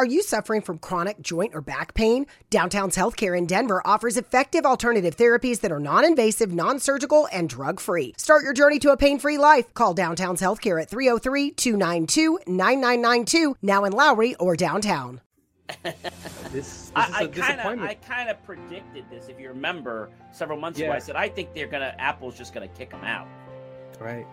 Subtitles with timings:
[0.00, 2.24] Are you suffering from chronic joint or back pain?
[2.48, 7.50] Downtown's Healthcare in Denver offers effective alternative therapies that are non invasive, non surgical, and
[7.50, 8.14] drug free.
[8.16, 9.74] Start your journey to a pain free life.
[9.74, 15.20] Call Downtown's Healthcare at 303 292 9992, now in Lowry or downtown.
[15.82, 15.92] this,
[16.50, 19.28] this I kind of I kind of predicted this.
[19.28, 20.86] If you remember, several months yeah.
[20.86, 23.28] ago, I said I think they're gonna Apple's just gonna kick them out.
[24.00, 24.26] Right.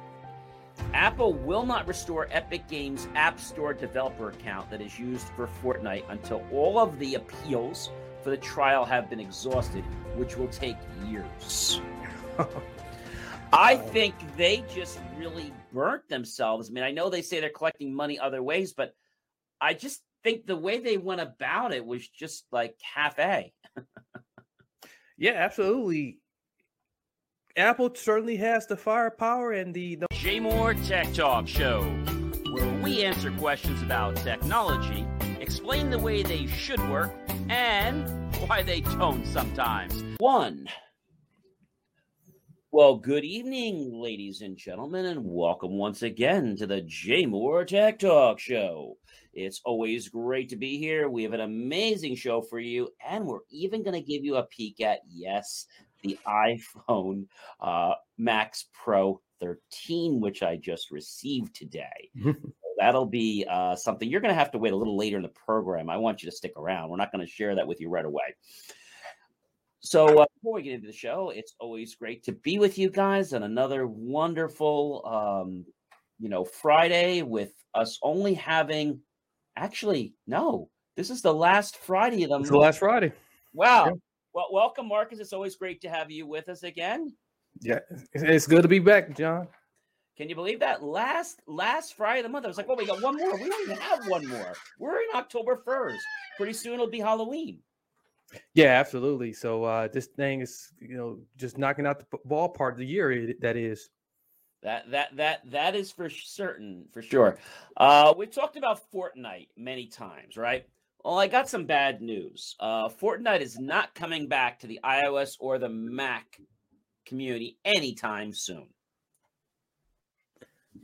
[0.93, 6.03] Apple will not restore Epic Games App Store developer account that is used for Fortnite
[6.09, 7.89] until all of the appeals
[8.23, 9.83] for the trial have been exhausted,
[10.15, 11.81] which will take years.
[13.53, 16.69] I think they just really burnt themselves.
[16.69, 18.93] I mean, I know they say they're collecting money other ways, but
[19.61, 23.53] I just think the way they went about it was just like half a.
[25.17, 26.19] yeah, absolutely.
[27.55, 31.83] Apple certainly has the firepower and the, the JMOR Tech Talk Show,
[32.51, 35.07] where we answer questions about technology,
[35.39, 37.13] explain the way they should work,
[37.47, 38.09] and
[38.45, 40.03] why they don't sometimes.
[40.17, 40.67] One.
[42.71, 48.37] Well, good evening, ladies and gentlemen, and welcome once again to the JMOR Tech Talk
[48.37, 48.97] Show.
[49.33, 51.07] It's always great to be here.
[51.07, 54.43] We have an amazing show for you, and we're even going to give you a
[54.47, 55.67] peek at, yes,
[56.03, 57.27] the iPhone
[57.61, 62.09] uh, Max Pro 13, which I just received today.
[62.77, 65.29] that'll be uh, something you're going to have to wait a little later in the
[65.29, 65.89] program.
[65.89, 66.89] I want you to stick around.
[66.89, 68.35] We're not going to share that with you right away.
[69.79, 72.89] So, uh, before we get into the show, it's always great to be with you
[72.89, 75.65] guys on another wonderful, um,
[76.19, 78.99] you know, Friday with us only having.
[79.55, 82.39] Actually, no, this is the last Friday of the.
[82.39, 83.11] It's the last Friday.
[83.53, 83.85] Wow.
[83.85, 83.91] Yeah.
[84.33, 85.19] Well, welcome, Marcus.
[85.19, 87.13] It's always great to have you with us again.
[87.61, 87.79] Yeah,
[88.13, 89.47] it's good to be back, John.
[90.17, 90.83] Can you believe that?
[90.83, 93.37] Last last Friday of the month, I was like, "Well, we got one more.
[93.37, 94.53] We don't even have one more.
[94.79, 96.03] We're in October first.
[96.37, 97.59] Pretty soon it'll be Halloween."
[98.53, 99.31] Yeah, absolutely.
[99.33, 103.33] So uh, this thing is, you know, just knocking out the ballpark of the year.
[103.41, 103.89] That is.
[104.63, 107.37] That that that that is for certain, for sure.
[107.77, 110.65] Uh, we've talked about Fortnite many times, right?
[111.05, 112.55] Well, I got some bad news.
[112.59, 116.39] Uh, Fortnite is not coming back to the iOS or the Mac
[117.07, 118.67] community anytime soon.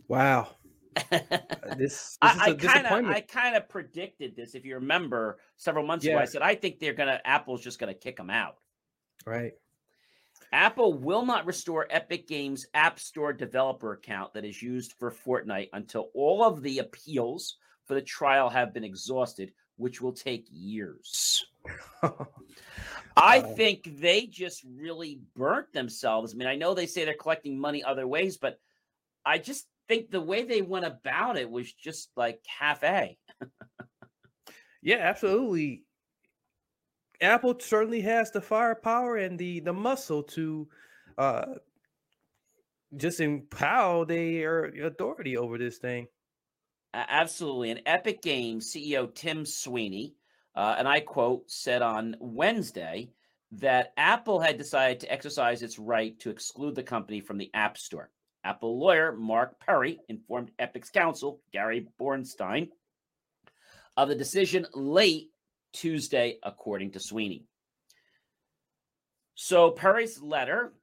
[0.08, 0.50] Wow.
[1.12, 4.54] this, this I kind of I kind of predicted this.
[4.54, 6.14] If you remember, several months yeah.
[6.14, 8.58] ago, I said I think they're gonna Apple's just gonna kick them out.
[9.26, 9.54] Right.
[10.52, 15.70] Apple will not restore Epic Games App Store developer account that is used for Fortnite
[15.74, 21.44] until all of the appeals for the trial have been exhausted, which will take years.
[23.16, 26.34] I think they just really burnt themselves.
[26.34, 28.60] I mean, I know they say they're collecting money other ways, but
[29.26, 33.18] I just think the way they went about it was just like half a.
[34.82, 35.84] yeah, absolutely.
[37.22, 40.68] Apple certainly has the firepower and the the muscle to
[41.18, 41.46] uh
[42.98, 46.08] just empower their authority over this thing.
[46.94, 47.72] Absolutely.
[47.72, 50.16] And Epic Games CEO Tim Sweeney,
[50.56, 53.10] uh, and I quote, said on Wednesday
[53.54, 57.78] that Apple had decided to exercise its right to exclude the company from the App
[57.78, 58.10] Store.
[58.44, 62.70] Apple lawyer Mark Perry informed Epic's counsel, Gary Bornstein,
[63.96, 65.30] of the decision late
[65.72, 67.46] Tuesday, according to Sweeney.
[69.36, 70.74] So Perry's letter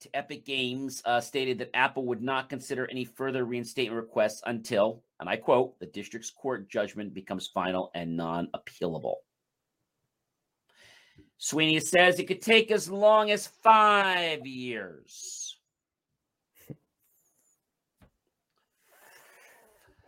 [0.00, 5.02] to Epic Games uh, stated that Apple would not consider any further reinstatement requests until,
[5.24, 9.14] and I quote, the district's court judgment becomes final and non appealable.
[11.38, 15.56] Sweeney says it could take as long as five years.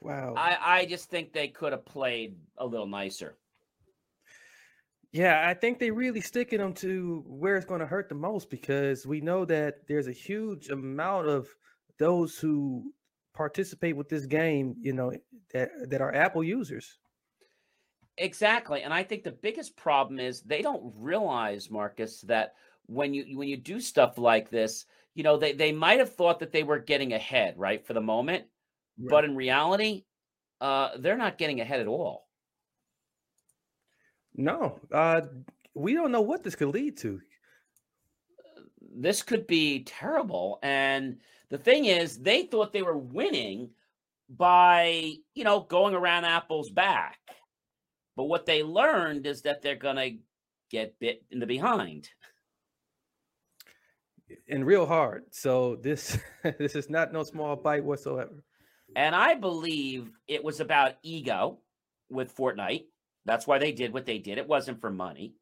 [0.03, 0.35] Wow.
[0.37, 3.39] I, I just think they could have played a little nicer.
[5.13, 8.51] Yeah, I think they really sticking them to where it's going to hurt the most
[8.51, 11.49] because we know that there's a huge amount of
[11.99, 12.93] those who
[13.37, 15.13] participate with this game, you know,
[15.53, 16.99] that that are Apple users.
[18.19, 18.83] Exactly.
[18.83, 22.55] And I think the biggest problem is they don't realize, Marcus, that
[22.87, 26.41] when you when you do stuff like this, you know, they, they might have thought
[26.41, 28.45] that they were getting ahead, right, for the moment.
[28.99, 29.11] Right.
[29.11, 30.05] But in reality,
[30.61, 32.27] uh, they're not getting ahead at all.
[34.35, 35.23] No, uh,
[35.75, 37.21] we don't know what this could lead to.
[38.81, 40.59] This could be terrible.
[40.63, 41.19] And
[41.51, 43.71] the thing is, they thought they were winning
[44.29, 47.19] by, you know, going around Apple's back.
[48.17, 50.19] But what they learned is that they're going to
[50.71, 52.09] get bit in the behind.
[54.49, 55.25] And real hard.
[55.31, 56.19] So this
[56.59, 58.43] this is not no small bite whatsoever.
[58.97, 61.59] And I believe it was about ego
[62.09, 62.87] with Fortnite
[63.25, 64.39] That's why they did what they did.
[64.39, 65.35] It wasn't for money.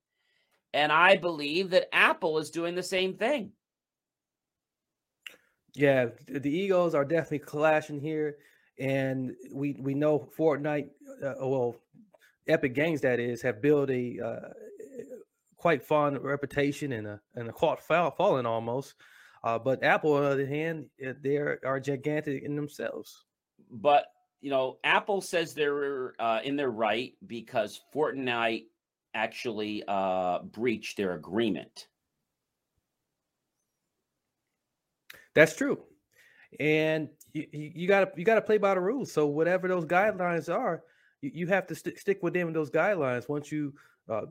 [0.73, 3.53] And I believe that Apple is doing the same thing.
[5.75, 8.37] Yeah, the egos are definitely clashing here,
[8.79, 10.89] and we we know Fortnite,
[11.23, 11.77] uh, well,
[12.47, 14.49] Epic Games that is, have built a uh,
[15.57, 18.95] quite fond reputation and a and a caught falling almost.
[19.43, 23.25] Uh, but Apple, on the other hand, eh, they are gigantic in themselves.
[23.71, 24.07] But
[24.41, 28.67] you know, Apple says they're uh, in their right because Fortnite
[29.15, 31.89] actually uh, breached their agreement.
[35.35, 35.83] That's true,
[36.61, 39.13] and you you got to you got to play by the rules.
[39.13, 40.83] So whatever those guidelines are,
[41.21, 43.29] you, you have to st- stick with within those guidelines.
[43.29, 43.75] Once you
[44.09, 44.23] uh,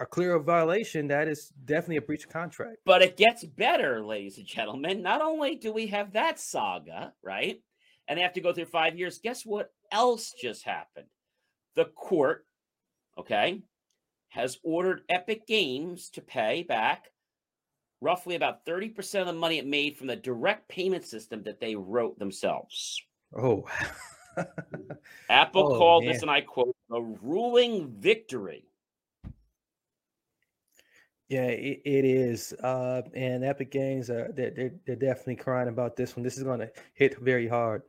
[0.00, 2.78] are clear of violation, that is definitely a breach of contract.
[2.84, 5.02] But it gets better, ladies and gentlemen.
[5.02, 7.60] Not only do we have that saga, right?
[8.08, 9.20] and they have to go through five years.
[9.22, 11.06] Guess what else just happened?
[11.76, 12.46] The court,
[13.18, 13.62] okay,
[14.28, 17.06] has ordered Epic Games to pay back
[18.02, 21.76] roughly about 30% of the money it made from the direct payment system that they
[21.76, 23.00] wrote themselves.
[23.36, 23.64] Oh.
[25.30, 26.12] Apple oh, called man.
[26.12, 28.66] this, and I quote, a ruling victory.
[31.28, 32.52] Yeah, it, it is.
[32.52, 36.22] Uh, and Epic Games, are they're, they're, they're definitely crying about this one.
[36.22, 37.82] This is going to hit very hard.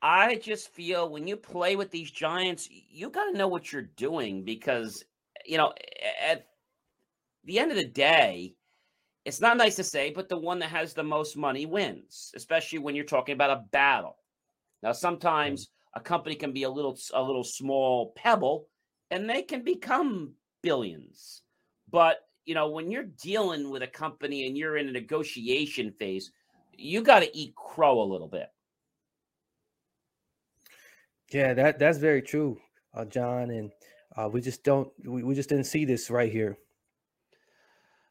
[0.00, 3.82] I just feel when you play with these giants, you got to know what you're
[3.82, 5.02] doing because,
[5.44, 5.72] you know,
[6.24, 6.47] at
[7.48, 8.54] the end of the day,
[9.24, 12.78] it's not nice to say, but the one that has the most money wins, especially
[12.78, 14.16] when you're talking about a battle.
[14.82, 18.68] Now, sometimes a company can be a little a little small pebble
[19.10, 21.42] and they can become billions.
[21.90, 26.30] But, you know, when you're dealing with a company and you're in a negotiation phase,
[26.74, 28.50] you got to eat crow a little bit.
[31.32, 32.58] Yeah, that that's very true,
[32.94, 33.50] uh, John.
[33.50, 33.70] And
[34.16, 36.58] uh, we just don't we, we just didn't see this right here.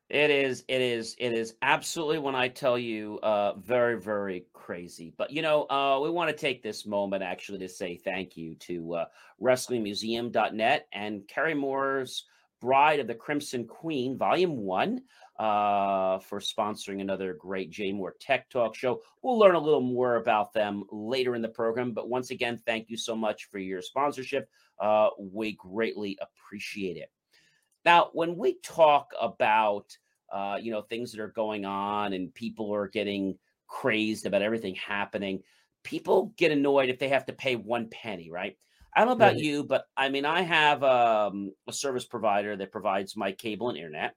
[0.09, 5.13] It is, it is, it is absolutely when I tell you, uh, very, very crazy.
[5.17, 8.55] But you know, uh, we want to take this moment actually to say thank you
[8.55, 9.05] to uh,
[9.41, 12.25] WrestlingMuseum.net and Kerry Moore's
[12.61, 15.01] Bride of the Crimson Queen, Volume One
[15.37, 19.01] uh, for sponsoring another great JMOR Tech Talk show.
[19.21, 21.91] We'll learn a little more about them later in the program.
[21.91, 24.49] But once again, thank you so much for your sponsorship.
[24.79, 27.11] Uh, we greatly appreciate it.
[27.87, 29.97] Now, when we talk about
[30.31, 33.37] uh, you know things that are going on and people are getting
[33.67, 35.41] crazed about everything happening,
[35.83, 38.57] people get annoyed if they have to pay one penny, right?
[38.95, 39.43] I don't know about right.
[39.43, 43.77] you, but I mean, I have um, a service provider that provides my cable and
[43.77, 44.15] internet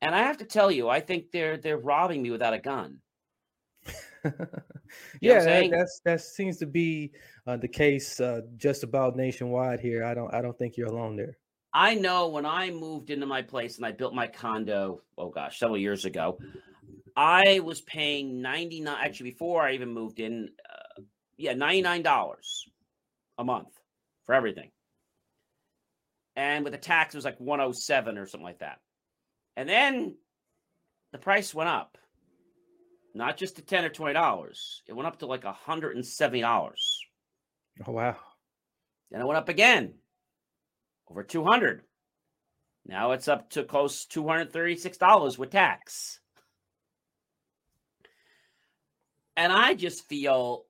[0.00, 3.00] and I have to tell you, I think they're they're robbing me without a gun.
[5.20, 7.12] yeah, that, that's that seems to be
[7.46, 10.04] uh, the case uh, just about nationwide here.
[10.04, 11.36] I don't I don't think you're alone there.
[11.72, 15.58] I know when I moved into my place and I built my condo, oh gosh,
[15.58, 16.38] several years ago,
[17.14, 21.02] I was paying 99 actually before I even moved in, uh,
[21.36, 22.34] yeah, $99
[23.38, 23.68] a month
[24.24, 24.70] for everything.
[26.36, 28.78] And with the tax it was like 107 or something like that.
[29.56, 30.14] And then
[31.12, 31.98] the price went up,
[33.14, 34.80] not just to 10 or $20.
[34.86, 36.72] It went up to like $170.
[37.86, 38.16] Oh, wow.
[39.10, 39.94] Then it went up again,
[41.10, 41.82] over 200
[42.86, 46.20] Now it's up to close $236 with tax.
[49.36, 50.64] And I just feel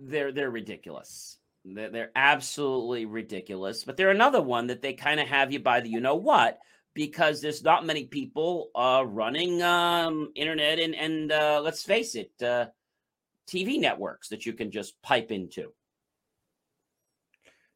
[0.00, 1.36] they're they're ridiculous.
[1.64, 3.84] They're, they're absolutely ridiculous.
[3.84, 6.58] But they're another one that they kind of have you by the you know what,
[6.94, 12.30] because there's not many people uh, running um, internet and, and uh, let's face it,
[12.42, 12.66] uh,
[13.46, 15.72] TV networks that you can just pipe into.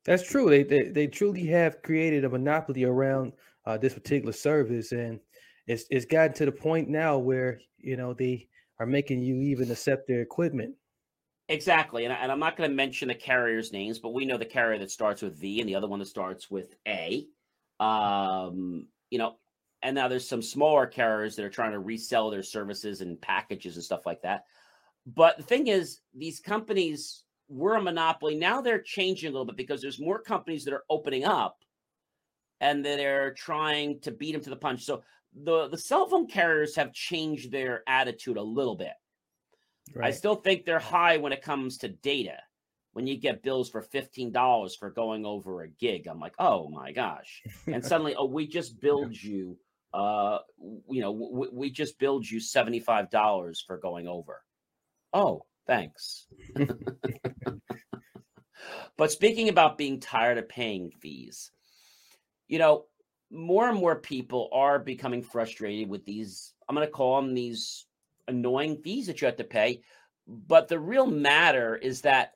[0.05, 0.51] That's true.
[0.51, 3.33] They, they, they truly have created a monopoly around
[3.67, 5.21] uh, this particular service, and
[5.67, 8.49] it's it's gotten to the point now where you know they
[8.81, 10.75] are making you even accept their equipment.
[11.49, 14.39] Exactly, and, I, and I'm not going to mention the carriers' names, but we know
[14.39, 17.27] the carrier that starts with V and the other one that starts with A.
[17.79, 19.37] Um, you know,
[19.83, 23.77] and now there's some smaller carriers that are trying to resell their services and packages
[23.77, 24.45] and stuff like that.
[25.07, 28.37] But the thing is, these companies were a monopoly.
[28.37, 31.59] Now they're changing a little bit because there's more companies that are opening up
[32.61, 34.85] and that are trying to beat them to the punch.
[34.85, 35.03] So
[35.35, 38.93] the, the cell phone carriers have changed their attitude a little bit.
[39.95, 40.09] Right.
[40.09, 42.39] I still think they're high when it comes to data
[42.93, 46.93] when you get bills for $15 for going over a gig i'm like oh my
[46.93, 49.59] gosh and suddenly oh we just billed you
[49.95, 50.39] uh
[50.89, 54.43] you know we, we just billed you $75 for going over
[55.13, 56.27] oh thanks
[58.97, 61.51] But speaking about being tired of paying fees,
[62.49, 62.85] you know,
[63.31, 66.53] more and more people are becoming frustrated with these.
[66.69, 67.87] I'm going to call them these
[68.29, 69.83] annoying fees that you have to pay.
[70.27, 72.33] But the real matter is that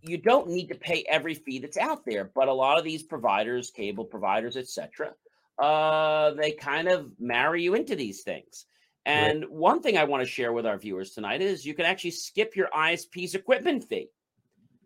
[0.00, 2.30] you don't need to pay every fee that's out there.
[2.34, 5.12] But a lot of these providers, cable providers, etc.,
[5.58, 8.66] uh, they kind of marry you into these things.
[9.06, 9.50] And right.
[9.50, 12.56] one thing I want to share with our viewers tonight is you can actually skip
[12.56, 14.10] your ISP's equipment fee.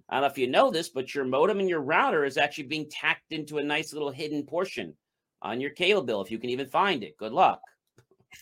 [0.08, 2.64] I don't know if you know this, but your modem and your router is actually
[2.64, 4.94] being tacked into a nice little hidden portion
[5.40, 7.16] on your cable bill if you can even find it.
[7.16, 7.60] Good luck.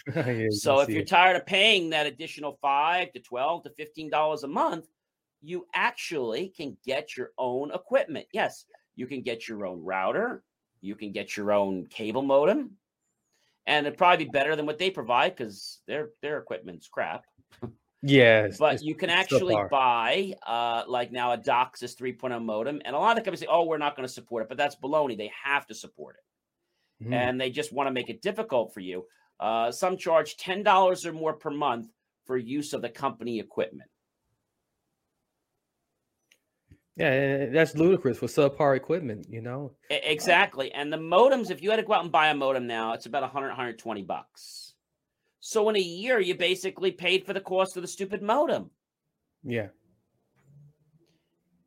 [0.15, 1.09] yeah, so if you're it.
[1.09, 4.87] tired of paying that additional five to twelve to fifteen dollars a month,
[5.43, 8.27] you actually can get your own equipment.
[8.33, 10.43] Yes, you can get your own router,
[10.81, 12.77] you can get your own cable modem,
[13.67, 17.25] and it'd probably be better than what they provide because their their equipment's crap.
[18.03, 22.99] Yeah, but you can actually buy, uh, like now a DOCSIS 3.0 modem, and a
[22.99, 25.19] lot of the companies say, "Oh, we're not going to support it," but that's baloney.
[25.19, 27.13] They have to support it, mm-hmm.
[27.13, 29.05] and they just want to make it difficult for you.
[29.39, 31.89] Uh, some charge ten dollars or more per month
[32.25, 33.91] for use of the company equipment.
[36.97, 39.73] Yeah, that's ludicrous with subpar equipment, you know.
[39.91, 40.73] Uh, exactly.
[40.73, 43.07] And the modems, if you had to go out and buy a modem now, it's
[43.07, 44.75] about 100, 120 bucks.
[45.41, 48.71] So in a year, you basically paid for the cost of the stupid modem.
[49.43, 49.69] Yeah.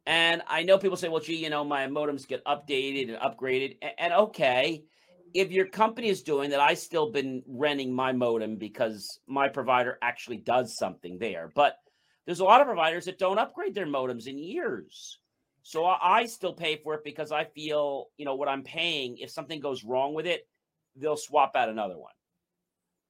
[0.05, 3.77] And I know people say, well, gee, you know, my modems get updated and upgraded.
[3.97, 4.83] And okay,
[5.33, 9.97] if your company is doing that, I've still been renting my modem because my provider
[10.01, 11.51] actually does something there.
[11.55, 11.77] But
[12.25, 15.19] there's a lot of providers that don't upgrade their modems in years.
[15.63, 19.29] So I still pay for it because I feel, you know, what I'm paying, if
[19.29, 20.47] something goes wrong with it,
[20.95, 22.13] they'll swap out another one.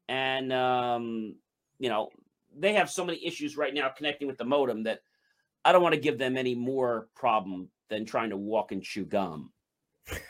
[0.07, 1.35] And, um,
[1.79, 2.09] you know,
[2.55, 4.99] they have so many issues right now connecting with the modem that
[5.65, 9.05] I don't want to give them any more problem than trying to walk and chew
[9.05, 9.51] gum.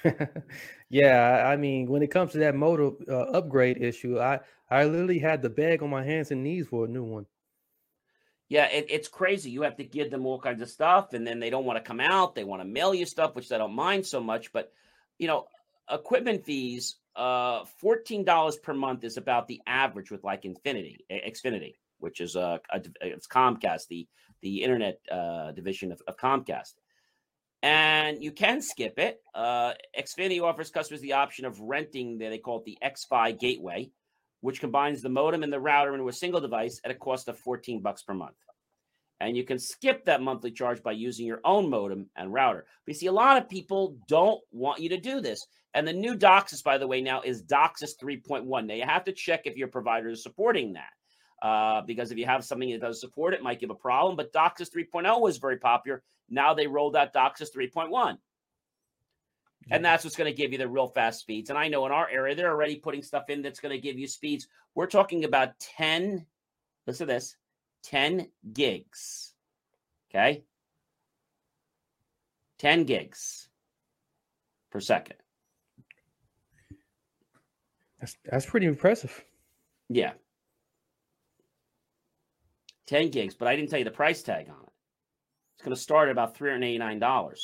[0.90, 5.20] yeah, I mean, when it comes to that modem uh, upgrade issue, I I literally
[5.20, 7.26] had to beg on my hands and knees for a new one.
[8.50, 9.50] Yeah, it, it's crazy.
[9.50, 11.84] You have to give them all kinds of stuff, and then they don't want to
[11.84, 12.36] come out.
[12.36, 14.52] They want to mail you stuff, which I don't mind so much.
[14.52, 14.72] But
[15.18, 15.48] you know,
[15.90, 21.76] equipment fees, uh, fourteen dollars per month is about the average with like Infinity, Xfinity,
[22.00, 24.08] which is uh, a, it's Comcast, the
[24.42, 26.74] the internet uh, division of, of Comcast.
[27.64, 29.22] And you can skip it.
[29.34, 33.90] Uh, Xfinity offers customers the option of renting, they call it the XFi Gateway,
[34.44, 37.40] which combines the modem and the router into a single device at a cost of
[37.40, 38.36] 14 bucks per month.
[39.22, 42.66] And you can skip that monthly charge by using your own modem and router.
[42.86, 45.48] But you see, a lot of people don't want you to do this.
[45.74, 48.66] And the new DOCSIS, by the way, now is DOCSIS 3.1.
[48.66, 51.48] Now you have to check if your provider is supporting that.
[51.48, 54.18] Uh, because if you have something that does support it, it might give a problem.
[54.18, 56.04] But DOCSIS 3.0 was very popular.
[56.30, 58.18] Now they rolled out DOCSIS 3.1.
[59.72, 61.50] And that's what's going to give you the real fast speeds.
[61.50, 63.98] And I know in our area, they're already putting stuff in that's going to give
[63.98, 64.48] you speeds.
[64.76, 66.26] We're talking about 10,
[66.86, 67.38] listen to this
[67.84, 69.34] 10 gigs.
[70.10, 70.44] Okay.
[72.60, 73.50] 10 gigs
[74.72, 75.18] per second.
[78.00, 79.24] That's, that's pretty impressive.
[79.90, 80.14] Yeah.
[82.88, 84.72] 10 gigs, but I didn't tell you the price tag on it.
[85.56, 87.40] It's going to start at about $389.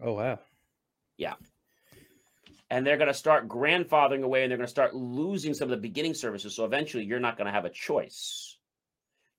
[0.00, 0.38] Oh, wow.
[1.16, 1.34] Yeah
[2.70, 5.70] and they're going to start grandfathering away and they're going to start losing some of
[5.70, 6.54] the beginning services.
[6.54, 8.58] So eventually you're not going to have a choice.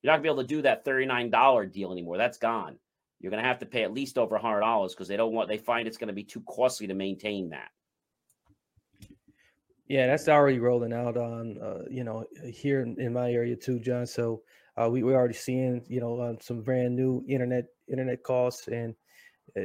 [0.01, 2.17] You're not going to be able to do that $39 deal anymore.
[2.17, 2.77] That's gone.
[3.19, 5.57] You're going to have to pay at least over $100 because they don't want, they
[5.57, 7.69] find it's going to be too costly to maintain that.
[9.87, 14.05] Yeah, that's already rolling out on, uh, you know, here in, my area too, John.
[14.05, 14.41] So
[14.75, 18.67] uh, we, we're already seeing, you know, um, some brand new internet internet costs.
[18.67, 18.95] And
[19.57, 19.61] uh,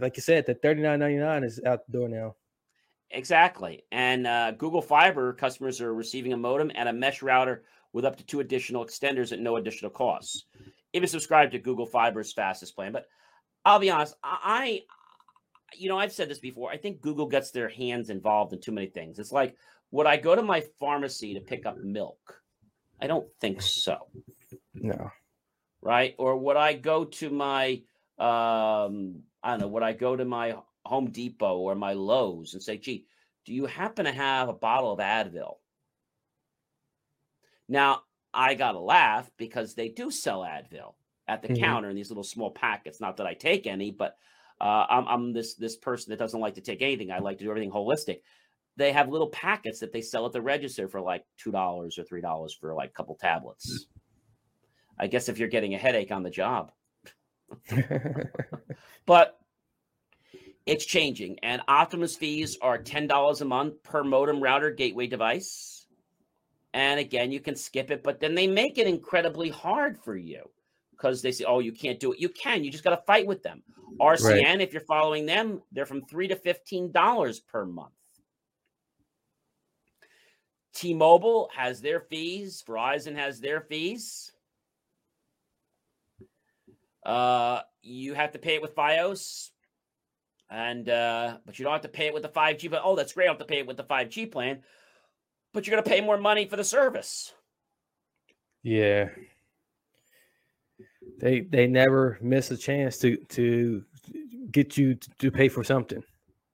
[0.00, 2.36] like you said, the $39.99 is out the door now.
[3.10, 3.84] Exactly.
[3.92, 8.16] And uh, Google Fiber customers are receiving a modem and a mesh router with up
[8.16, 10.46] to two additional extenders at no additional cost.
[10.92, 13.06] If you subscribe to Google Fiber's fastest plan, but
[13.64, 14.82] I'll be honest, I,
[15.74, 16.70] you know, I've said this before.
[16.70, 19.18] I think Google gets their hands involved in too many things.
[19.18, 19.56] It's like,
[19.90, 22.42] would I go to my pharmacy to pick up milk?
[23.00, 24.08] I don't think so.
[24.74, 25.10] No.
[25.80, 26.14] Right?
[26.18, 27.82] Or would I go to my,
[28.18, 30.56] um, I don't know, would I go to my
[30.86, 33.06] Home Depot or my Lowe's and say, gee,
[33.44, 35.56] do you happen to have a bottle of Advil?
[37.68, 38.02] Now,
[38.32, 40.94] I got to laugh because they do sell Advil
[41.28, 41.62] at the mm-hmm.
[41.62, 43.00] counter in these little small packets.
[43.00, 44.16] Not that I take any, but
[44.60, 47.10] uh, I'm, I'm, this this person that doesn't like to take anything.
[47.10, 48.20] I like to do everything holistic.
[48.76, 52.04] They have little packets that they sell at the register for like two dollars or
[52.04, 53.86] three dollars for like a couple tablets.
[54.98, 56.72] I guess if you're getting a headache on the job.
[59.06, 59.38] But
[60.66, 65.86] it's changing, and Optimum fees are ten dollars a month per modem, router, gateway device.
[66.74, 70.50] And again, you can skip it, but then they make it incredibly hard for you
[70.90, 72.64] because they say, "Oh, you can't do it." You can.
[72.64, 73.62] You just got to fight with them.
[74.00, 74.60] RCN, right.
[74.60, 77.92] if you're following them, they're from three to fifteen dollars per month.
[80.74, 82.62] T-Mobile has their fees.
[82.68, 84.32] Verizon has their fees.
[87.04, 89.50] Uh, you have to pay it with FiOS
[90.50, 92.70] and uh, but you don't have to pay it with the 5G.
[92.70, 93.26] But oh, that's great.
[93.26, 94.60] I have to pay it with the 5G plan,
[95.52, 97.32] but you're going to pay more money for the service.
[98.62, 99.08] Yeah,
[101.18, 103.84] they they never miss a chance to to
[104.50, 106.02] get you to pay for something.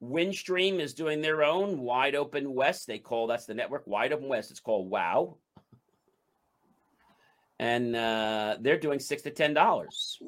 [0.02, 2.86] Windstream is doing their own wide open west.
[2.86, 4.50] They call that's the network wide open west.
[4.50, 5.36] It's called WOW,
[7.58, 10.18] and uh, they're doing six to ten dollars.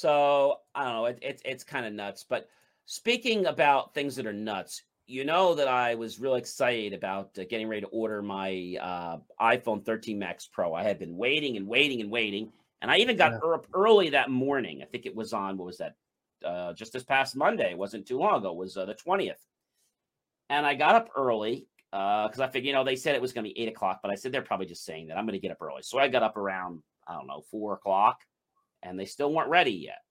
[0.00, 1.06] So I don't know.
[1.06, 2.24] It, it it's kind of nuts.
[2.26, 2.48] But
[2.86, 7.42] speaking about things that are nuts, you know that I was really excited about uh,
[7.50, 10.72] getting ready to order my uh, iPhone 13 Max Pro.
[10.72, 13.50] I had been waiting and waiting and waiting, and I even got yeah.
[13.50, 14.80] up early that morning.
[14.82, 15.96] I think it was on what was that?
[16.42, 17.72] Uh, just this past Monday.
[17.72, 18.52] It wasn't too long ago.
[18.52, 19.34] It was uh, the 20th,
[20.48, 23.34] and I got up early because uh, I figured, you know, they said it was
[23.34, 25.38] going to be eight o'clock, but I said they're probably just saying that I'm going
[25.38, 25.82] to get up early.
[25.82, 28.20] So I got up around I don't know four o'clock
[28.82, 30.02] and they still weren't ready yet.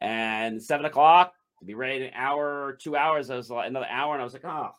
[0.00, 3.30] and seven o'clock to be ready in an hour two hours.
[3.30, 4.70] I was like another hour, and I was like, oh.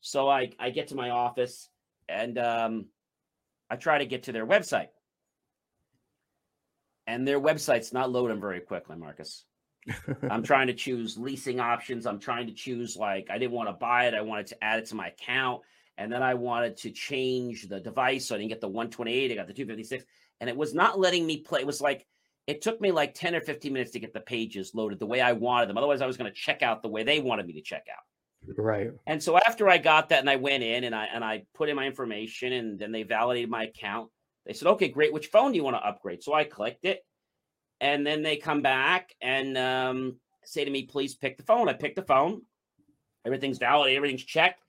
[0.00, 1.68] So I I get to my office
[2.08, 2.86] and um,
[3.68, 4.88] I try to get to their website,
[7.06, 9.44] and their website's not loading very quickly, Marcus.
[10.30, 12.06] I'm trying to choose leasing options.
[12.06, 14.14] I'm trying to choose like I didn't want to buy it.
[14.14, 15.62] I wanted to add it to my account.
[15.96, 18.26] And then I wanted to change the device.
[18.26, 19.32] So I didn't get the 128.
[19.32, 20.04] I got the 256
[20.40, 21.60] and it was not letting me play.
[21.60, 22.06] It was like
[22.46, 25.20] it took me like 10 or 15 minutes to get the pages loaded the way
[25.20, 25.76] I wanted them.
[25.76, 28.02] Otherwise, I was going to check out the way they wanted me to check out.
[28.56, 28.90] Right.
[29.06, 31.68] And so after I got that and I went in and I and I put
[31.68, 34.10] in my information and then they validated my account.
[34.46, 35.12] They said, "Okay, great.
[35.12, 37.04] Which phone do you want to upgrade?" So I clicked it,
[37.80, 41.74] and then they come back and um, say to me, "Please pick the phone." I
[41.74, 42.42] picked the phone.
[43.26, 43.98] Everything's validated.
[43.98, 44.62] Everything's checked.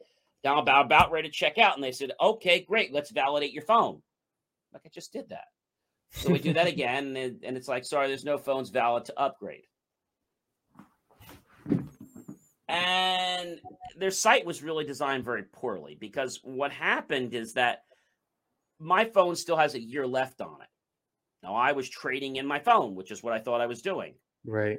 [0.44, 2.92] Now about, about ready to check out, and they said, "Okay, great.
[2.92, 4.02] Let's validate your phone."
[4.74, 5.46] Like I just did that.
[6.12, 9.20] So we do that again, and, and it's like, sorry, there's no phones valid to
[9.20, 9.66] upgrade.
[12.68, 13.60] And
[13.98, 17.84] their site was really designed very poorly because what happened is that
[18.80, 20.68] my phone still has a year left on it.
[21.42, 24.14] Now I was trading in my phone, which is what I thought I was doing.
[24.46, 24.78] Right.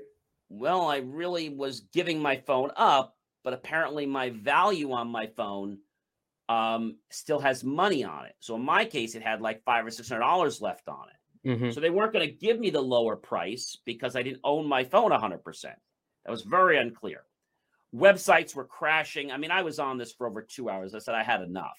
[0.49, 5.79] Well, I really was giving my phone up, but apparently my value on my phone
[6.49, 8.35] um, still has money on it.
[8.40, 11.20] So in my case, it had like five or six hundred dollars left on it.
[11.46, 11.70] Mm-hmm.
[11.70, 14.85] So they weren't going to give me the lower price because I didn't own my
[14.85, 15.62] phone 100%.
[15.62, 15.76] That
[16.31, 17.22] was very unclear.
[17.94, 19.33] Websites were crashing.
[19.33, 20.94] I mean, I was on this for over two hours.
[20.94, 21.79] I said I had enough.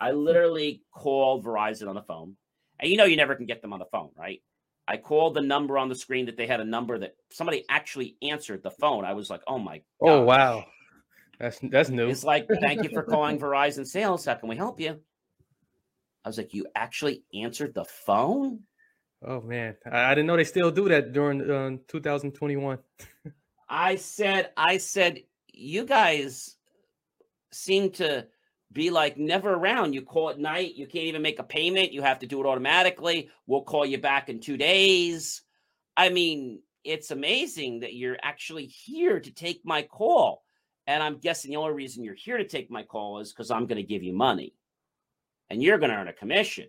[0.00, 2.36] I literally called Verizon on the phone.
[2.80, 4.42] And you know, you never can get them on the phone, right?
[4.86, 8.16] I called the number on the screen that they had a number that somebody actually
[8.22, 9.04] answered the phone.
[9.04, 10.64] I was like, oh my Oh, wow.
[11.38, 12.08] That's that's new.
[12.08, 14.24] It's like, thank you for calling Verizon Sales.
[14.24, 14.98] How can we help you?
[16.24, 18.60] I was like, you actually answered the phone?
[19.24, 22.78] Oh man, I, I didn't know they still do that during uh, 2021.
[23.68, 25.18] I said, I said,
[25.52, 26.56] you guys
[27.50, 28.26] seem to
[28.72, 29.94] be like never around.
[29.94, 31.92] You call at night, you can't even make a payment.
[31.92, 33.30] You have to do it automatically.
[33.46, 35.42] We'll call you back in two days.
[35.96, 40.42] I mean, it's amazing that you're actually here to take my call.
[40.86, 43.66] And I'm guessing the only reason you're here to take my call is because I'm
[43.66, 44.54] going to give you money
[45.50, 46.68] and you're going to earn a commission.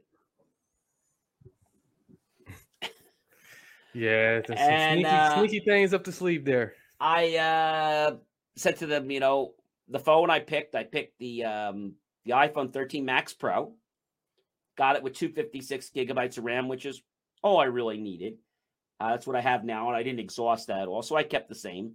[3.94, 6.74] Yeah, and, some sneaky, uh, sneaky things up the sleeve there.
[7.00, 8.18] I uh,
[8.56, 9.54] said to them, you know,
[9.88, 11.94] the phone I picked, I picked the um,
[12.26, 13.74] the iPhone 13 Max Pro.
[14.78, 17.02] Got it with 256 gigabytes of RAM, which is
[17.42, 18.38] all I really needed.
[19.00, 21.24] Uh, that's what I have now, and I didn't exhaust that at all, so I
[21.24, 21.94] kept the same.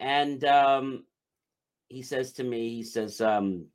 [0.00, 1.04] And um,
[1.88, 3.66] he says to me, he says, um,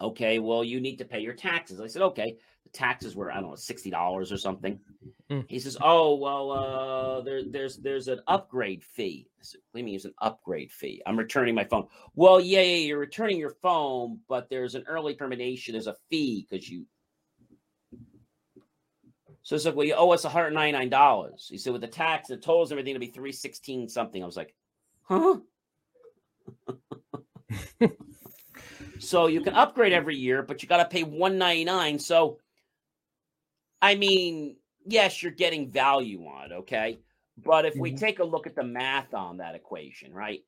[0.00, 3.40] "Okay, well, you need to pay your taxes." I said, "Okay." The taxes were I
[3.40, 4.80] don't know sixty dollars or something.
[5.30, 5.44] Mm.
[5.48, 9.80] He says, "Oh well, uh, there, there's there's an upgrade fee." I said, "What do
[9.80, 10.00] you mean?
[10.04, 11.00] An upgrade fee?
[11.06, 15.14] I'm returning my phone." Well, yeah, yeah, you're returning your phone, but there's an early
[15.14, 15.72] termination.
[15.72, 16.84] There's a fee because you.
[19.42, 21.48] So it's like, well, you owe us 199 dollars.
[21.50, 24.22] He said, with the tax, the tolls, and everything, it'll be 316 something.
[24.22, 24.54] I was like,
[25.02, 25.38] huh.
[28.98, 31.98] so you can upgrade every year, but you got to pay 199.
[32.00, 32.38] So,
[33.80, 37.00] I mean, yes, you're getting value on it, okay?
[37.36, 37.96] But if we Mhm.
[37.96, 40.40] take a look at the math on that equation, right?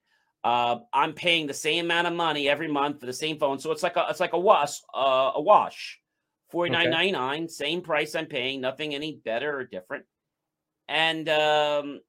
[0.45, 3.71] Uh, I'm paying the same amount of money every month for the same phone, so
[3.71, 6.01] it's like a it's like a wash, uh, a wash,
[6.51, 10.05] forty nine ninety nine, same price I'm paying, nothing any better or different.
[10.89, 12.01] And um,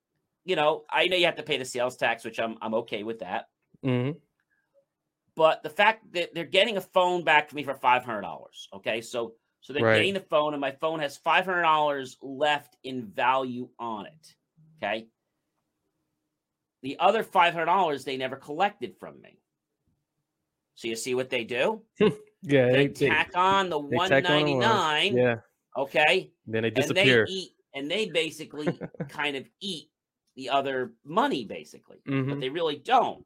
[0.45, 3.03] you know, I know you have to pay the sales tax, which I'm I'm okay
[3.03, 3.45] with that.
[3.83, 4.23] Mhm.
[5.35, 8.67] But the fact that they're getting a phone back for me for five hundred dollars,
[8.73, 9.95] okay, so so they're Right.
[9.97, 14.35] getting the phone, and my phone has five hundred dollars left in value on it.
[14.77, 15.07] Okay.
[16.83, 19.39] The other five hundred dollars they never collected from me.
[20.75, 21.81] So you see what they do?
[22.45, 24.65] Yeah, They they, they, tack on the they one on the ninety ones.
[24.65, 25.17] nine.
[25.17, 25.35] Yeah,
[25.77, 26.33] Okay.
[26.45, 27.25] then they And disappear.
[27.25, 29.89] they eat and they basically kind of eat
[30.35, 31.99] the other money, basically.
[32.03, 32.41] But Mhm.
[32.41, 33.23] they really don't.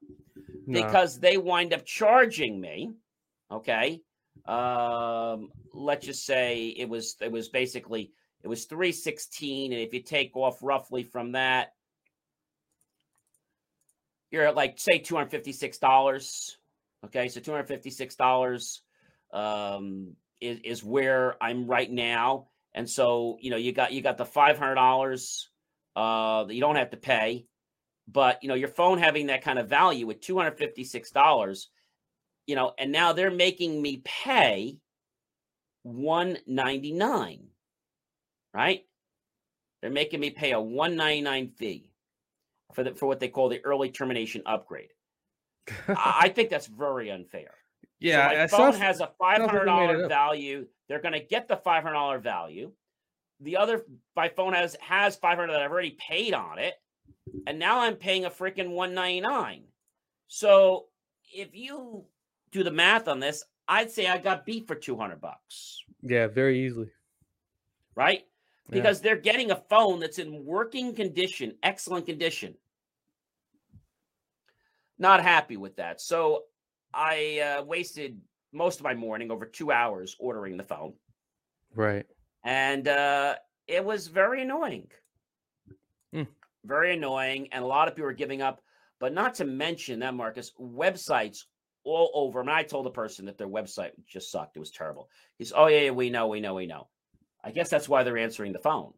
[0.68, 0.86] Nah.
[0.86, 2.94] because they wind up charging me
[3.50, 4.02] okay
[4.46, 8.12] um let's just say it was it was basically
[8.44, 11.74] it was 316 and if you take off roughly from that
[14.32, 16.56] you're at like say $256
[17.06, 18.80] okay so $256
[19.34, 22.48] um is, is where i'm right now.
[22.74, 25.46] And so you know you got you got the $500
[25.96, 27.48] uh that you don't have to pay
[28.08, 31.66] but you know your phone having that kind of value with $256
[32.48, 34.78] you know and now they're making me pay
[35.84, 37.48] 199
[38.58, 38.84] right?
[39.82, 41.92] They're making me pay a 199 fee
[42.74, 44.90] for the, for what they call the early termination upgrade.
[45.88, 47.52] I, think that's very unfair.
[48.00, 50.66] Yeah, so my phone sounds- has a like they made it $500 value.
[50.90, 52.72] They're going to get the $500 value.
[53.40, 56.74] The other my phone has has 500 that i've already paid on it
[57.46, 59.62] and now I'm paying a freaking 199.
[60.28, 60.86] So
[61.32, 62.06] if you
[62.52, 66.66] do the math on this, I'd say I got beat for 200 bucks, yeah, very
[66.66, 66.90] easily.
[67.96, 68.24] right?
[68.70, 68.74] Yeah.
[68.76, 72.56] Because they're getting a phone that's in working condition, excellent condition.
[75.00, 76.02] Not happy with that.
[76.02, 76.44] So
[76.94, 78.20] I uh, wasted
[78.52, 80.94] most of my morning over two hours ordering the phone.
[81.76, 82.06] Right.
[82.44, 83.36] and uh,
[83.68, 84.88] it was very annoying.
[86.14, 86.24] Hmm.
[86.66, 88.62] Very annoying, and a lot of people are giving up.
[89.00, 91.44] But not to mention that, Marcus, websites
[91.88, 92.42] all over.
[92.42, 94.58] I mean, I told the person that their website just sucked.
[94.58, 95.10] It was terrible.
[95.38, 96.88] He's, oh yeah, yeah, we know, we know, we know.
[97.44, 98.94] I guess that's why they're answering the phone.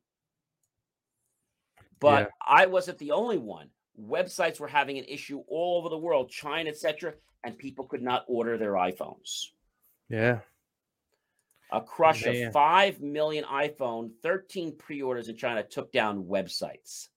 [1.99, 2.27] But Yeah.
[2.45, 3.69] I wasn't the only one.
[3.99, 8.25] Websites were having an issue all over the world, China, etc., and people could not
[8.27, 9.47] order their iPhones.
[10.09, 10.39] Yeah.
[11.71, 12.47] A crush Man.
[12.47, 17.09] of 5 million iPhone 13 pre orders in China took down websites.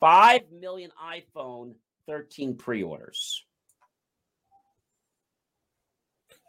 [0.00, 1.74] 5 million iPhone
[2.06, 3.44] 13 pre orders.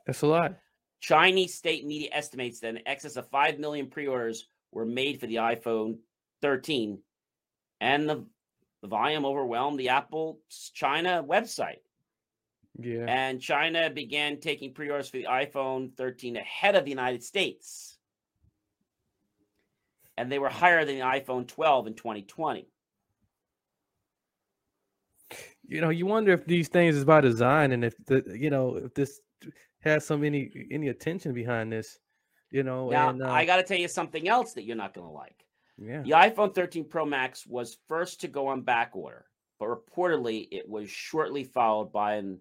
[0.08, 0.56] That's a lot.
[1.00, 5.28] Chinese state media estimates that in excess of 5 million pre orders were made for
[5.28, 5.98] the iPhone
[6.42, 7.00] 13,
[7.82, 8.26] and the,
[8.82, 10.40] the volume overwhelmed the Apple
[10.74, 11.82] China website.
[12.80, 13.06] Yeah.
[13.08, 17.98] And China began taking pre orders for the iPhone 13 ahead of the United States.
[20.18, 22.68] And they were higher than the iPhone 12 in 2020.
[25.68, 28.78] you know, you wonder if these things is by design and if the you know
[28.78, 29.20] if this
[29.88, 32.00] has some any any attention behind this,
[32.52, 32.90] you know.
[32.90, 35.14] Now, and uh, I got to tell you something else that you're not going to
[35.14, 35.46] like.
[35.78, 39.26] yeah, The iPhone 13 Pro Max was first to go on back order,
[39.60, 42.40] but reportedly it was shortly followed by an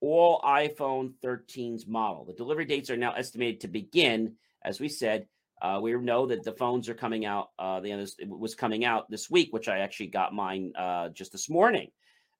[0.00, 2.24] all iPhone 13's model.
[2.24, 5.26] The delivery dates are now estimated to begin, as we said.
[5.62, 7.50] Uh, we know that the phones are coming out.
[7.58, 11.08] Uh, the end it was coming out this week, which I actually got mine uh,
[11.08, 11.90] just this morning,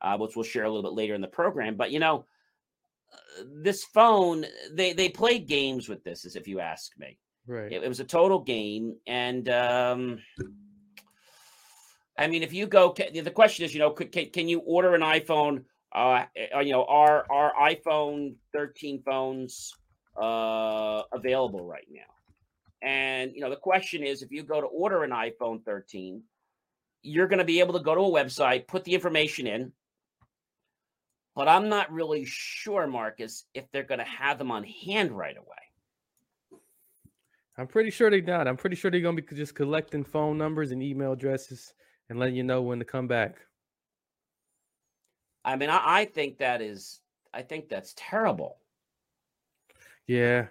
[0.03, 1.77] uh, which we'll share a little bit later in the program.
[1.77, 2.27] But you know,
[3.63, 7.19] this phone they they played games with this, as if you ask me.
[7.47, 7.73] right.
[7.73, 10.19] It, it was a total game, and um,
[12.19, 14.95] I mean, if you go, the question is, you know, could, can, can you order
[14.95, 15.65] an iPhone?
[15.95, 19.73] Uh, uh, you know, are are iPhone 13 phones
[20.21, 22.01] uh, available right now?
[22.83, 26.23] And you know, the question is, if you go to order an iPhone 13,
[27.03, 29.73] you're going to be able to go to a website, put the information in.
[31.37, 35.37] But I'm not really sure, Marcus, if they're going to have them on hand right
[35.37, 36.61] away.
[37.59, 38.49] I'm pretty sure they're not.
[38.49, 41.73] I'm pretty sure they're gonna be just collecting phone numbers and email addresses
[42.11, 43.37] and letting you know when to come back.
[45.43, 47.01] I mean, I, I think that is,
[47.33, 48.59] I think that's terrible.
[50.07, 50.49] Yeah,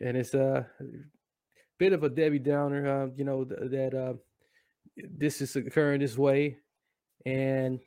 [0.00, 0.66] and it's a
[1.78, 3.04] bit of a Debbie Downer.
[3.04, 4.14] Uh, you know th- that uh,
[4.96, 6.58] this is occurring this way,
[7.24, 7.78] and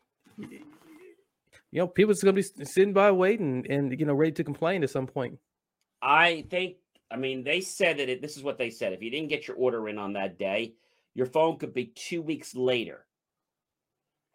[1.74, 4.92] you know people's gonna be sitting by waiting and you know ready to complain at
[4.92, 5.40] some point.
[6.04, 6.76] I think,
[7.10, 8.94] I mean, they said that it, this is what they said.
[8.94, 10.76] If you didn't get your order in on that day,
[11.16, 13.08] your phone could be two weeks later.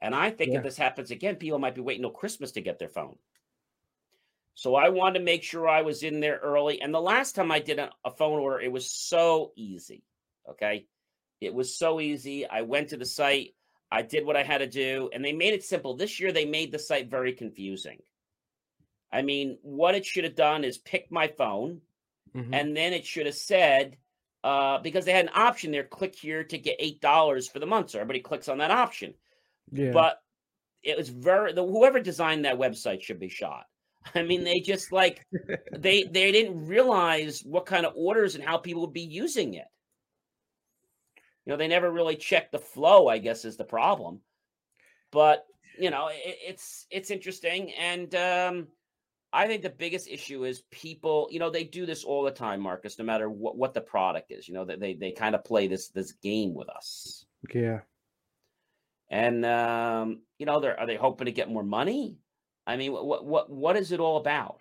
[0.01, 0.59] And I think Yeah.
[0.59, 3.17] if this happens again, people might be waiting till Christmas to get their phone.
[4.55, 6.81] So I wanted to make sure I was in there early.
[6.81, 10.03] And the last time I did a, a phone order, it was so easy.
[10.51, 10.87] Okay.
[11.41, 12.47] It was so easy.
[12.47, 13.55] I went to the site,
[13.91, 15.95] I did what I had to do, and they made it simple.
[15.97, 17.99] This year, they made the site very confusing.
[19.11, 21.81] I mean, what it should have done is pick my phone,
[22.35, 22.51] Mhm.
[22.53, 23.97] and then it should have said,
[24.45, 27.67] uh, because they had an option there, click here to get eight dollars for the
[27.67, 27.91] month.
[27.91, 29.15] So everybody clicks on that option.
[29.73, 29.93] yeah.
[29.93, 30.21] But
[30.83, 33.67] it was very the whoever designed that website should be shot.
[34.15, 35.27] I mean, they just like
[35.73, 39.67] they they didn't realize what kind of orders and how people would be using it.
[41.49, 43.09] You know, they never really checked the flow.
[43.09, 44.21] I guess is the problem.
[45.11, 45.47] But
[45.79, 48.69] you know, it, it's it's interesting, and um,
[49.33, 51.27] I think the biggest issue is people.
[51.31, 52.99] You know, they do this all the time, Marcus.
[52.99, 55.69] No matter what what the product is, you know, that they they kind of play
[55.69, 57.25] this this game with us.
[57.55, 57.81] yeah.
[59.09, 62.19] And um, you know, they're are they hoping to get more money?
[62.67, 64.61] I mean, what what what is it all about?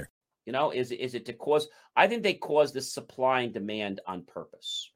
[0.45, 1.67] You know, is is it to cause?
[1.95, 4.91] I think they caused this supply and demand on purpose.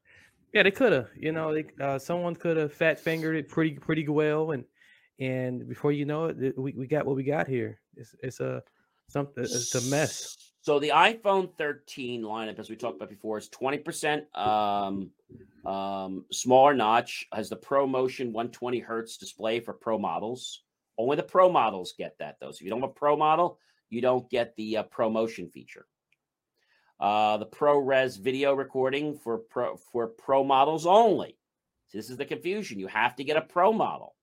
[0.52, 1.08] Yeah, they could have.
[1.16, 4.64] You know, they, uh, someone could have fat fingered it pretty pretty well, and
[5.20, 7.80] and before you know it, we, we got what we got here.
[7.96, 8.62] It's it's a
[9.08, 9.44] something.
[9.44, 10.36] It's a mess.
[10.66, 15.10] So the iPhone 13 lineup, as we talked about before, is 20% um,
[15.64, 20.64] um, smaller notch, has the Pro Motion 120 hertz display for Pro models.
[20.98, 22.50] Only the Pro models get that, though.
[22.50, 25.48] So if you don't have a Pro model, you don't get the uh, Pro Motion
[25.48, 25.86] feature.
[26.98, 31.36] Uh, the ProRes video recording for pro for Pro models only.
[31.88, 32.80] So this is the confusion.
[32.80, 34.14] You have to get a Pro model.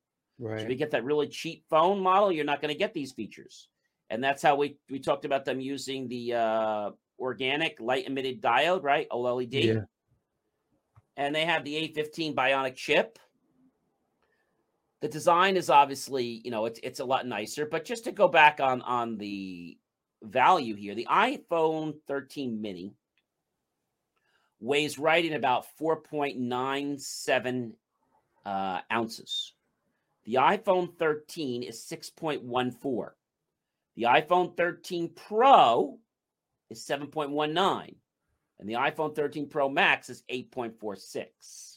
[0.60, 3.12] So if you get that really cheap phone model, you're not going to get these
[3.12, 3.70] features.
[4.10, 8.84] And that's how we we talked about them using the uh, organic light emitted diode,
[8.84, 9.08] right?
[9.10, 9.64] OLED.
[9.64, 9.82] Yeah.
[11.16, 13.20] And they have the A15 bionic chip.
[15.04, 18.30] The design is obviously, you know, it's it's a lot nicer, but just to go
[18.30, 19.78] back on on the
[20.22, 22.94] value here, the iPhone 13 mini
[24.62, 27.74] weighs right in about 4.97
[28.46, 29.52] uh, ounces.
[30.24, 33.10] The iPhone 13 is 6.14.
[33.98, 36.00] The iPhone 13 Pro
[36.70, 37.96] is 7.19.
[38.58, 41.73] And the iPhone 13 Pro Max is 8.46.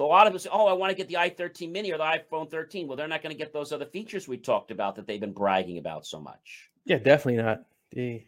[0.00, 1.98] So a lot of us, say, oh, I want to get the i13 mini or
[1.98, 2.88] the iPhone 13.
[2.88, 5.34] Well, they're not going to get those other features we talked about that they've been
[5.34, 6.70] bragging about so much.
[6.86, 7.64] Yeah, definitely not.
[7.94, 8.24] They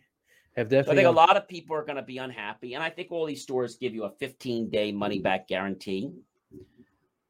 [0.55, 0.97] have So I definitely.
[0.97, 2.75] think a lot of people are going to be unhappy.
[2.75, 6.13] And I think all these stores give you a 15 day money back guarantee.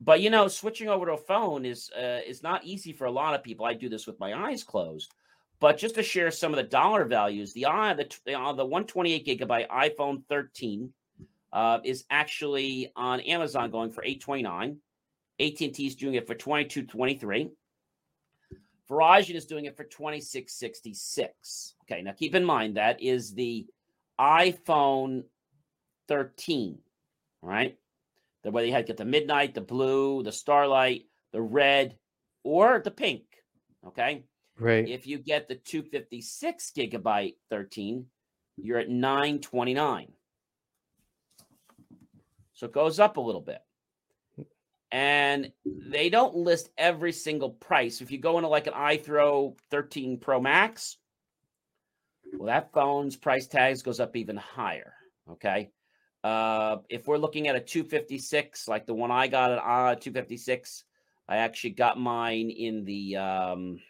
[0.01, 3.13] But you know, switching over to a phone is uh, is not easy for a
[3.13, 3.65] lot of people.
[3.65, 5.15] I do this with my eyes closed.
[5.61, 9.25] But just to share some of the dollar values, the i the uh, the 128
[9.25, 10.93] gigabyte iPhone 13
[11.53, 14.79] uh, is actually on Amazon going for 829.
[15.41, 17.51] AT&T is doing it for 2223.
[18.91, 21.75] Verizon is doing it for 2666.
[21.85, 23.67] Okay, now keep in mind that is the
[24.21, 25.25] iPhone
[26.09, 26.79] 13,
[27.41, 27.77] right?
[28.43, 31.97] The way they had get the midnight, the blue, the starlight, the red,
[32.45, 33.23] or the pink.
[33.87, 34.25] Okay.
[34.59, 34.89] right.
[34.89, 38.07] If you get the 256 gigabyte 13,
[38.57, 40.13] you're at 929.
[42.63, 43.59] So it goes up a little bit.
[44.93, 48.01] And they don't list every single price.
[48.01, 50.97] If you go into like an iPhone 13 Pro Max,
[52.33, 54.95] well, that phone's price tags goes up even higher.
[55.29, 55.73] Okay.
[56.23, 60.85] Uh, if we're looking at a 256, like the one I got at uh, 256,
[61.29, 63.81] I actually got mine in the um,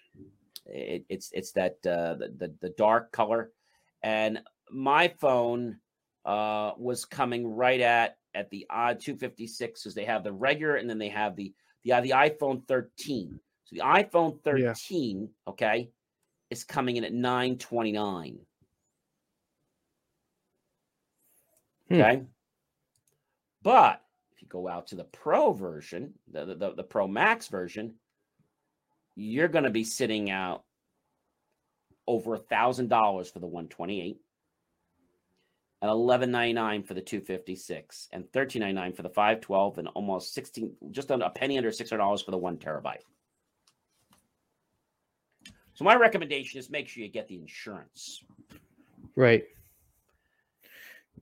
[0.65, 3.51] it, it's it's that uh, the, the the dark color,
[4.03, 5.77] and my phone
[6.25, 10.89] uh, was coming right at at the odd 256 because they have the regular and
[10.89, 11.53] then they have the
[11.85, 13.41] the uh, the iPhone 13.
[13.65, 14.73] So the iPhone Yeah.
[14.73, 15.91] 13, okay,
[16.51, 18.39] is coming in at 929.
[21.89, 21.95] Hmm.
[21.95, 22.23] Okay.
[23.63, 27.95] But if you go out to the Pro version, the, the, the Pro Max version,
[29.15, 30.65] you're going to be sitting out
[32.07, 34.19] over a thousand dollars for the 128
[35.83, 41.31] and 11.99 for the 256 and 13.99 for the 512 and almost 16 just a
[41.31, 43.03] penny under $600 for the 1 terabyte
[45.75, 48.23] so my recommendation is make sure you get the insurance
[49.17, 49.45] right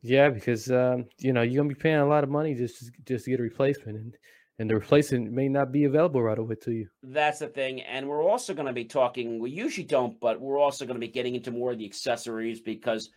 [0.03, 3.25] yeah because um, you know you're gonna be paying a lot of money just just
[3.25, 4.16] to get a replacement and
[4.59, 6.87] and the replacement may not be available right away to you.
[7.03, 7.81] That's the thing.
[7.81, 11.01] And we're also going to be talking, we usually don't, but we're also going to
[11.01, 13.09] be getting into more of the accessories because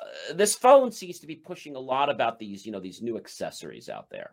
[0.00, 3.16] uh, this phone seems to be pushing a lot about these, you know, these new
[3.16, 4.30] accessories out there.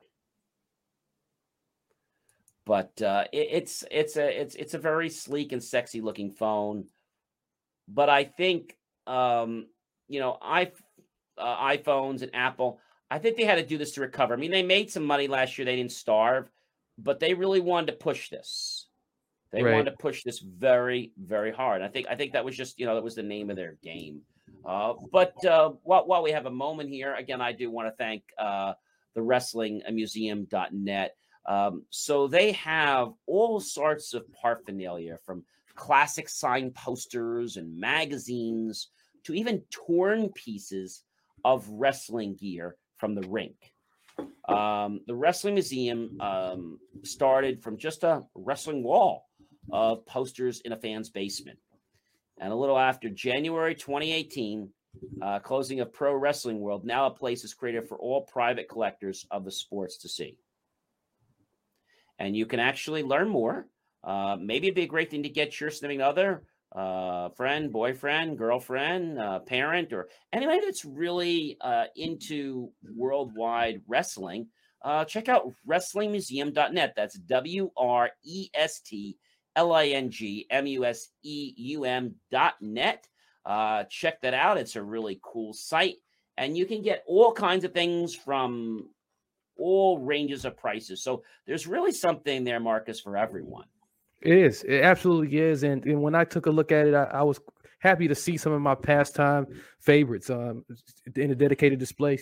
[2.65, 6.85] But uh, it, it's it's a it's it's a very sleek and sexy looking phone.
[7.87, 9.67] But I think um,
[10.07, 10.71] you know, i
[11.37, 14.33] uh, iPhones and Apple, I think they had to do this to recover.
[14.33, 15.65] I mean, they made some money last year.
[15.65, 16.49] They didn't starve,
[16.97, 18.87] but they really wanted to push this.
[19.51, 19.73] They right.
[19.73, 21.81] wanted to push this very, very hard.
[21.81, 23.77] I think I think that was just you know that was the name of their
[23.83, 24.21] game.
[24.65, 27.95] Uh, but uh, while, while we have a moment here, again, I do want to
[27.97, 28.73] thank uh,
[29.15, 31.15] the WrestlingMuseum.net.
[31.45, 35.43] Um, so they have all sorts of paraphernalia from
[35.75, 38.89] classic signed posters and magazines
[39.25, 41.03] to even torn pieces
[41.43, 43.55] of wrestling gear from the rink.
[44.47, 49.29] Um, the Wrestling Museum um, started from just a wrestling wall
[49.71, 51.57] of posters in a fan's basement.
[52.43, 54.69] And a little after January 2018,
[55.21, 59.25] uh, closing of Pro Wrestling World, now a place is created for all private collectors
[59.31, 60.37] of the sports to see.
[62.19, 63.67] And you can actually learn more.
[64.03, 66.43] Uh, maybe it'd be a great thing to get your significant other
[66.75, 74.47] uh, friend, boyfriend, girlfriend, uh, parent, or anybody that's really uh, into worldwide wrestling,
[74.81, 76.93] uh, check out WrestlingMuseum.net.
[76.93, 79.15] That's W R E S T
[79.55, 83.07] L I N G M U S E U M.net.
[83.45, 84.57] Uh, check that out.
[84.57, 85.97] It's a really cool site.
[86.37, 88.89] And you can get all kinds of things from
[89.57, 91.03] all ranges of prices.
[91.03, 93.65] So there's really something there, Marcus, for everyone.
[94.21, 94.63] It is.
[94.63, 95.63] It absolutely is.
[95.63, 97.39] And, and when I took a look at it, I, I was
[97.79, 99.45] happy to see some of my pastime
[99.79, 100.63] favorites um,
[101.15, 102.17] in a dedicated display.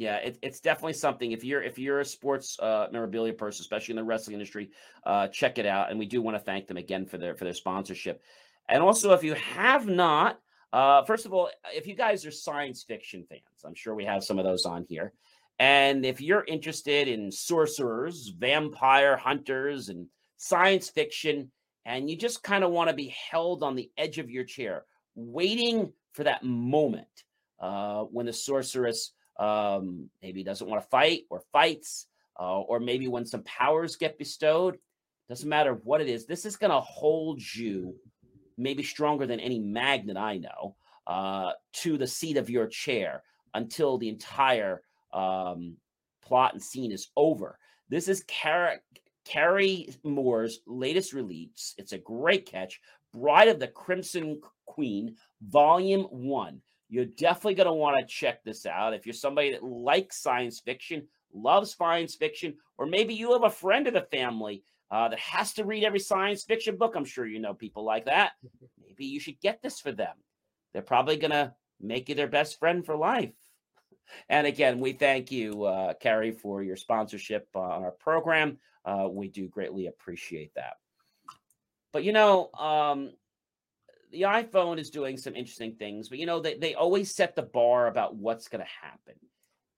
[0.00, 1.32] Yeah, it, it's definitely something.
[1.32, 4.70] If you're if you're a sports uh, memorabilia person, especially in the wrestling industry,
[5.04, 5.90] uh, check it out.
[5.90, 8.22] And we do want to thank them again for their for their sponsorship.
[8.66, 10.40] And also, if you have not,
[10.72, 14.24] uh, first of all, if you guys are science fiction fans, I'm sure we have
[14.24, 15.12] some of those on here.
[15.58, 20.06] And if you're interested in sorcerers, vampire hunters, and
[20.38, 21.50] science fiction,
[21.84, 24.86] and you just kind of want to be held on the edge of your chair,
[25.14, 27.24] waiting for that moment
[27.60, 32.06] uh, when the sorceress um, maybe doesn't want to fight or fights,
[32.38, 34.78] uh, or maybe when some powers get bestowed.
[35.28, 37.94] Doesn't matter what it is, this is going to hold you
[38.58, 40.76] maybe stronger than any magnet I know
[41.06, 43.22] uh, to the seat of your chair
[43.54, 45.76] until the entire um,
[46.22, 47.58] plot and scene is over.
[47.88, 48.82] This is char-
[49.24, 51.74] Carrie Moore's latest release.
[51.78, 52.80] It's a great catch.
[53.12, 56.60] Bride of the Crimson Queen, Volume One.
[56.90, 58.94] You're definitely going to want to check this out.
[58.94, 63.50] If you're somebody that likes science fiction, loves science fiction, or maybe you have a
[63.50, 66.94] friend of the family uh, that has to read every science fiction book.
[66.96, 68.32] I'm sure you know people like that.
[68.84, 70.16] Maybe you should get this for them.
[70.72, 73.34] They're probably going to make you their best friend for life.
[74.28, 78.58] And again, we thank you, uh, Carrie, for your sponsorship on our program.
[78.84, 80.74] Uh, we do greatly appreciate that.
[81.92, 83.12] But you know, um,
[84.10, 87.42] the iPhone is doing some interesting things, but you know, they, they always set the
[87.42, 89.14] bar about what's going to happen.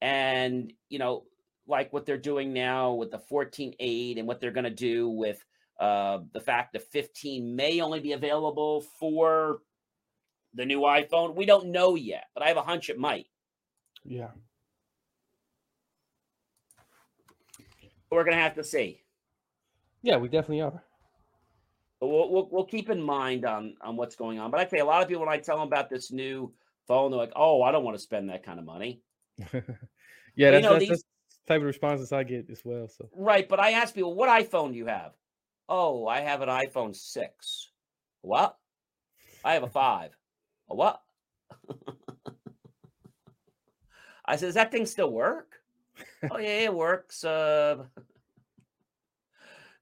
[0.01, 1.25] And, you know,
[1.67, 5.45] like what they're doing now with the 14.8 and what they're going to do with
[5.79, 9.61] uh, the fact that 15 may only be available for
[10.55, 11.35] the new iPhone.
[11.35, 13.27] We don't know yet, but I have a hunch it might.
[14.05, 14.29] Yeah.
[18.11, 19.03] We're going to have to see.
[20.03, 20.83] Yeah, we definitely are.
[22.03, 24.51] But we'll, we'll, we'll keep in mind on, on what's going on.
[24.51, 26.53] But I say a lot of people, when I tell them about this new
[26.89, 29.01] phone, they're like, oh, I don't want to spend that kind of money.
[30.35, 31.05] yeah, that's, know, that's, these, that's
[31.47, 32.89] type of responses I get as well.
[32.89, 33.49] So Right.
[33.49, 35.13] But I ask people, what iPhone do you have?
[35.69, 37.71] Oh, I have an iPhone 6.
[38.23, 38.57] What?
[39.45, 40.11] I have a 5.
[40.71, 41.01] A what?
[44.25, 45.61] I said, does that thing still work?
[46.33, 47.23] oh yeah, it works.
[47.23, 47.85] Uh,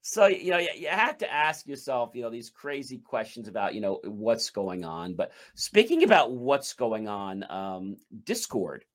[0.01, 3.75] so you know, you, you have to ask yourself, you know, these crazy questions about
[3.75, 5.15] you know what's going on.
[5.15, 8.85] But speaking about what's going on, um, Discord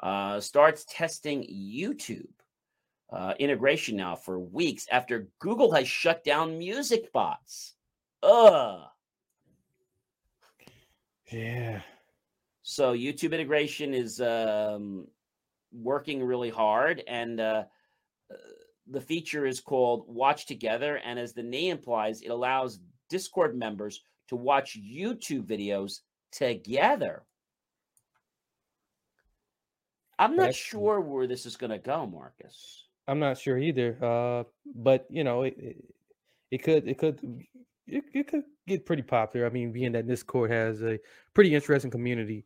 [0.00, 2.30] uh, starts testing YouTube
[3.12, 7.74] uh, integration now for weeks after Google has shut down music bots.
[8.22, 8.82] Ugh.
[11.30, 11.80] Yeah.
[12.62, 15.08] So YouTube integration is um,
[15.72, 17.64] working really hard, and uh,
[18.30, 18.34] uh,
[18.90, 20.96] the feature is called Watch Together.
[20.96, 27.22] And as the name implies, it allows Discord members to watch YouTube videos together.
[30.18, 32.86] I'm not That's- sure where this is going to go, Marcus.
[33.08, 33.98] I'm not sure either.
[34.00, 35.84] Uh, but you know, it, it,
[36.50, 37.18] it could it could
[37.86, 39.46] it, it could get pretty popular.
[39.46, 41.00] I mean, being that Discord has a
[41.34, 42.44] pretty interesting community.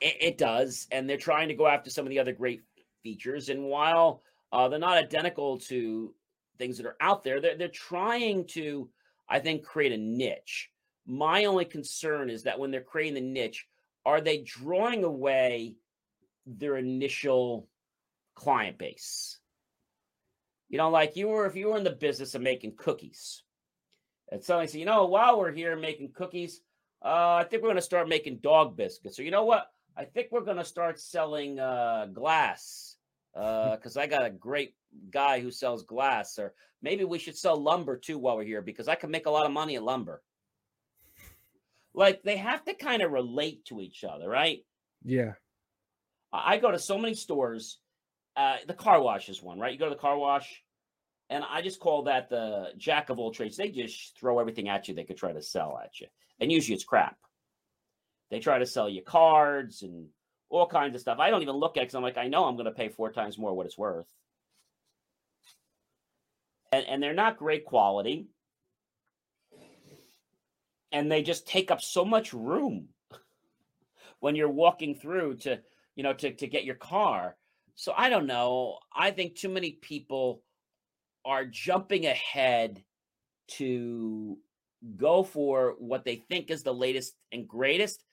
[0.00, 2.62] It, it does, and they're trying to go after some of the other great
[3.08, 3.48] features.
[3.48, 6.12] And while uh, they're not identical to
[6.58, 8.90] things that are out there, they're, they're trying to,
[9.26, 10.70] I think, create a niche.
[11.06, 13.66] My only concern is that when they're creating the niche,
[14.04, 15.76] are they drawing away
[16.46, 17.66] their initial
[18.34, 19.38] client base?
[20.68, 23.42] You know, like you were, if you were in the business of making cookies,
[24.30, 26.60] and somebody say, you know, while we're here making cookies,
[27.02, 29.18] uh, I think we're going to start making dog biscuits.
[29.18, 29.64] Or you know what?
[29.96, 32.97] I think we're going to start selling uh, glass
[33.38, 34.74] because I got a great
[35.10, 36.38] guy who sells glass.
[36.38, 39.30] Or maybe we should sell lumber too while we're here because I can make a
[39.30, 40.22] lot of money at lumber.
[41.94, 44.64] Like they have to kind of relate to each other, right?
[45.04, 45.34] Yeah.
[46.32, 47.78] I I go to so many stores.
[48.36, 49.72] Uh, the car wash is one, right?
[49.72, 50.62] You go to the car wash,
[51.28, 53.56] and I just call that the jack of all trades.
[53.56, 56.06] They just throw everything at you they could try to sell at you,
[56.38, 57.16] and usually it's crap.
[58.30, 60.08] They try to sell you cards and
[60.50, 61.18] all kinds of stuff.
[61.18, 63.12] I don't even look at because I'm like, I know I'm going to pay four
[63.12, 64.06] times more what it's worth,
[66.72, 68.28] and and they're not great quality,
[70.92, 72.88] and they just take up so much room
[74.20, 75.60] when you're walking through to
[75.96, 77.36] you know to to get your car.
[77.74, 78.78] So I don't know.
[78.94, 80.42] I think too many people
[81.24, 82.82] are jumping ahead
[83.48, 84.38] to
[84.96, 88.04] go for what they think is the latest and greatest,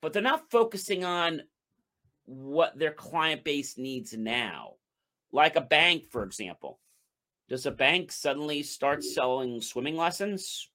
[0.00, 1.42] but they're not focusing on
[2.26, 4.74] what their client base needs now.
[5.32, 6.78] Like a bank, for example.
[7.48, 10.68] Does a bank suddenly start selling swimming lessons?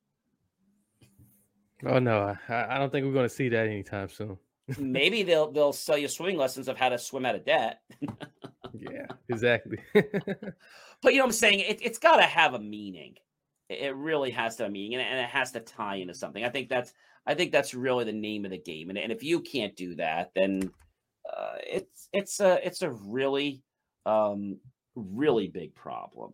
[1.86, 4.38] Oh no, I, I don't think we're going to see that anytime soon.
[4.78, 7.82] Maybe they'll they'll sell you swimming lessons of how to swim out of debt.
[8.74, 9.78] yeah, exactly.
[11.02, 11.60] But you know what I'm saying?
[11.60, 13.16] It, it's got to have a meaning.
[13.70, 16.14] It, it really has to have a meaning, and, and it has to tie into
[16.14, 16.44] something.
[16.44, 16.94] I think that's
[17.26, 18.90] I think that's really the name of the game.
[18.90, 20.72] And, and if you can't do that, then
[21.36, 23.64] uh, it's it's a it's a really
[24.06, 24.58] um,
[24.96, 26.34] really big problem.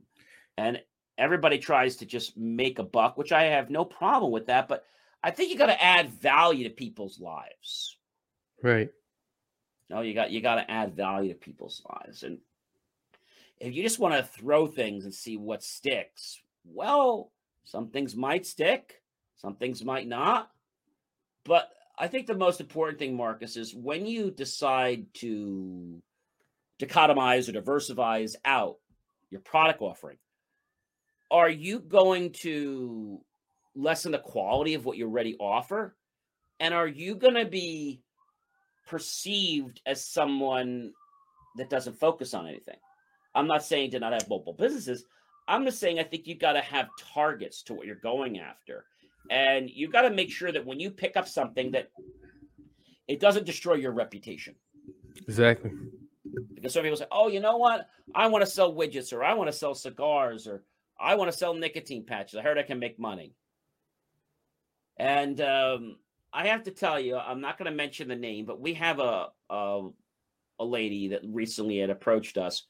[0.57, 0.81] And
[1.17, 4.67] everybody tries to just make a buck, which I have no problem with that.
[4.67, 4.85] But
[5.23, 7.97] I think you got to add value to people's lives.
[8.61, 8.89] right.
[9.89, 12.39] No, you got you got to add value to people's lives, and
[13.59, 17.31] if you just want to throw things and see what sticks, well,
[17.63, 19.01] some things might stick,
[19.35, 20.51] some things might not.
[21.45, 26.01] But I think the most important thing, Marcus, is when you decide to
[26.79, 28.77] dichotomize or diversify out
[29.29, 30.17] your product offering,
[31.29, 33.21] are you going to
[33.75, 35.95] lessen the quality of what you already offer?
[36.59, 38.01] And are you going to be
[38.87, 40.93] perceived as someone
[41.55, 42.77] that doesn't focus on anything.
[43.35, 45.05] I'm not saying to not have multiple businesses.
[45.47, 48.85] I'm just saying I think you've got to have targets to what you're going after.
[49.29, 51.91] And you got to make sure that when you pick up something that
[53.07, 54.55] it doesn't destroy your reputation.
[55.15, 55.71] Exactly.
[56.55, 57.87] Because some people say, "Oh, you know what?
[58.15, 60.63] I want to sell widgets or I want to sell cigars or
[60.99, 62.37] I want to sell nicotine patches.
[62.37, 63.33] I heard I can make money."
[64.97, 65.97] And um,
[66.31, 68.99] I have to tell you, I'm not going to mention the name, but we have
[68.99, 69.89] a, a
[70.59, 72.63] a lady that recently had approached us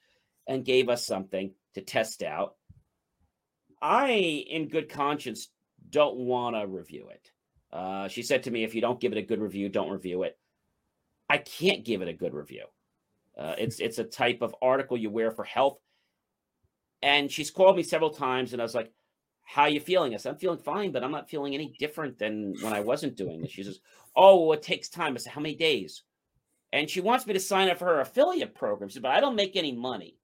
[0.48, 2.56] and gave us something to test out.
[3.82, 5.50] I, in good conscience,
[5.94, 7.32] don't want to review it.
[7.72, 10.24] Uh, she said to me, "If you don't give it a good review, don't review
[10.24, 10.38] it."
[11.30, 12.66] I can't give it a good review.
[13.38, 15.80] Uh, it's it's a type of article you wear for health.
[17.02, 18.92] And she's called me several times, and I was like,
[19.44, 22.56] "How you feeling?" I said, "I'm feeling fine, but I'm not feeling any different than
[22.62, 23.80] when I wasn't doing this." She says,
[24.16, 26.04] "Oh, well, it takes time." I said, "How many days?"
[26.72, 28.90] And she wants me to sign up for her affiliate program.
[28.90, 30.18] She said, "But I don't make any money."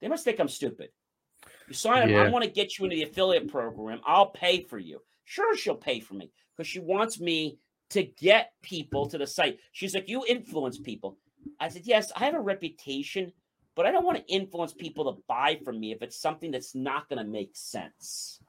[0.00, 0.90] They must think I'm stupid.
[1.68, 2.26] You sign up.
[2.26, 4.00] I want to get you into the affiliate program.
[4.06, 5.02] I'll pay for you.
[5.24, 7.58] Sure, she'll pay for me because she wants me
[7.90, 9.58] to get people to the site.
[9.72, 11.18] She's like, "You influence people."
[11.60, 13.32] I said, "Yes, I have a reputation,
[13.74, 16.74] but I don't want to influence people to buy from me if it's something that's
[16.74, 18.40] not going to make sense."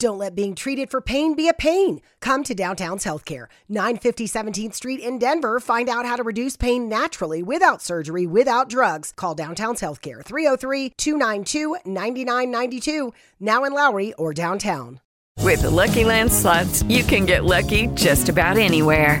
[0.00, 2.00] Don't let being treated for pain be a pain.
[2.20, 5.60] Come to Downtown's Healthcare, 950 17th Street in Denver.
[5.60, 9.12] Find out how to reduce pain naturally without surgery, without drugs.
[9.14, 15.00] Call Downtown's Healthcare, 303 292 9992, now in Lowry or downtown.
[15.40, 19.20] With the Lucky Land slots, you can get lucky just about anywhere.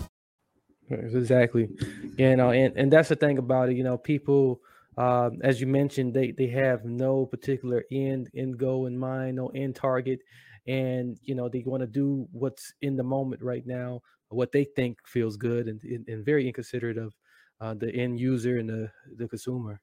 [0.91, 1.69] Exactly.
[2.17, 3.77] You know, and, and that's the thing about it.
[3.77, 4.61] You know, people,
[4.97, 9.47] uh, as you mentioned, they, they have no particular end, end goal in mind, no
[9.49, 10.19] end target.
[10.67, 14.63] And, you know, they want to do what's in the moment right now, what they
[14.63, 17.15] think feels good, and, and, and very inconsiderate of
[17.59, 19.81] uh, the end user and the, the consumer.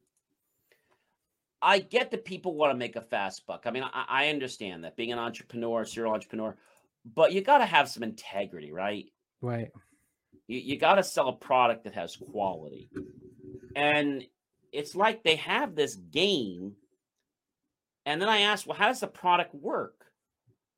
[1.60, 3.64] I get that people want to make a fast buck.
[3.66, 6.56] I mean, I, I understand that being an entrepreneur, serial entrepreneur,
[7.14, 9.06] but you got to have some integrity, right?
[9.40, 9.70] Right.
[10.48, 12.90] You, you got to sell a product that has quality.
[13.76, 14.24] And
[14.72, 16.72] it's like they have this game.
[18.04, 19.94] And then I ask, well, how does the product work?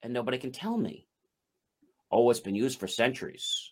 [0.02, 1.06] And nobody can tell me.
[2.10, 3.70] Oh, it's been used for centuries.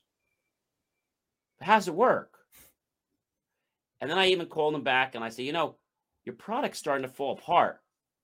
[1.60, 2.38] How does it work?
[4.00, 5.76] And then I even call them back and I say, you know,
[6.24, 7.80] your product's starting to fall apart.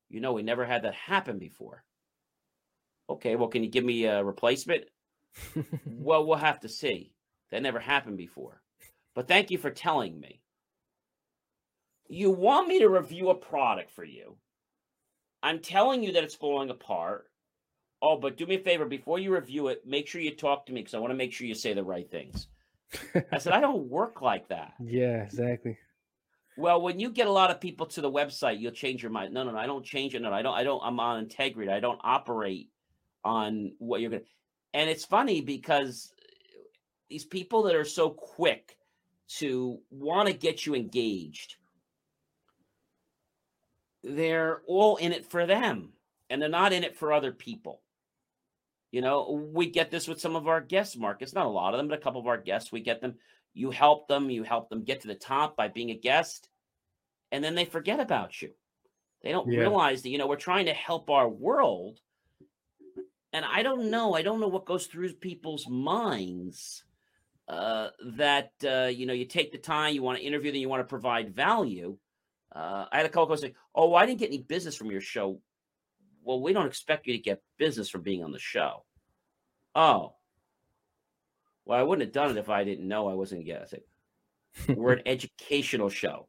[0.09, 1.83] You know, we never had that happen before.
[3.11, 4.85] Okay, well, can you give me a replacement?
[5.87, 7.14] well, we'll have to see.
[7.51, 8.61] That never happened before.
[9.15, 10.41] But thank you for telling me.
[12.09, 14.37] You want me to review a product for you.
[15.43, 17.27] I'm telling you that it's falling apart.
[18.03, 20.73] Oh, but do me a favor before you review it, make sure you talk to
[20.73, 22.49] me because I want to make sure you say the right things.
[23.33, 24.75] I said, I don't work like that.
[24.85, 25.79] Yeah, exactly.
[26.57, 29.35] Well, when you get a lot of people to the website, you'll change your mind.
[29.35, 30.23] No, no, no, I don't change it.
[30.23, 30.55] No, I don't.
[30.55, 30.81] I don't.
[30.85, 31.71] I'm on integrity.
[31.71, 32.71] I don't operate
[33.25, 34.23] on what you're gonna.
[34.73, 36.13] And it's funny because
[37.09, 38.77] these people that are so quick
[39.37, 41.57] to want to get you engaged,
[44.03, 45.93] they're all in it for them,
[46.29, 47.81] and they're not in it for other people.
[48.91, 51.33] You know, we get this with some of our guests, Marcus.
[51.33, 52.71] Not a lot of them, but a couple of our guests.
[52.71, 53.17] We get them
[53.55, 56.49] you help them, you help them get to the top by being a guest,
[57.31, 58.51] and then they forget about you.
[59.23, 59.61] They don't yeah.
[59.61, 62.01] realize that, you know, we're trying to help our world.
[63.33, 66.85] And I don't know, I don't know what goes through people's minds
[67.49, 70.69] uh, that, uh, you know, you take the time, you want to interview them, you
[70.69, 71.97] want to provide value.
[72.55, 75.41] Uh, I had a couple say, Oh, I didn't get any business from your show.
[76.23, 78.85] Well, we don't expect you to get business from being on the show.
[79.75, 80.15] Oh,
[81.65, 83.73] well, I wouldn't have done it if I didn't know I wasn't going to get
[83.73, 84.77] it.
[84.79, 86.29] We're an educational show.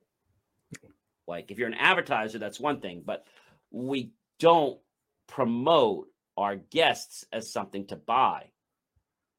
[1.28, 3.26] Like if you're an advertiser, that's one thing, but
[3.72, 4.80] we don't
[5.28, 6.08] promote
[6.38, 8.50] our guests as something to buy.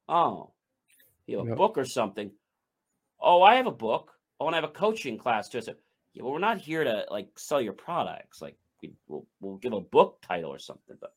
[0.07, 0.51] Oh,
[1.27, 2.31] you have a book or something.
[3.19, 4.13] Oh, I have a book.
[4.39, 5.61] Oh, and I have a coaching class too.
[5.61, 5.73] So,
[6.13, 8.41] yeah, well, we're not here to like sell your products.
[8.41, 11.13] Like we, will we'll give a book title or something, but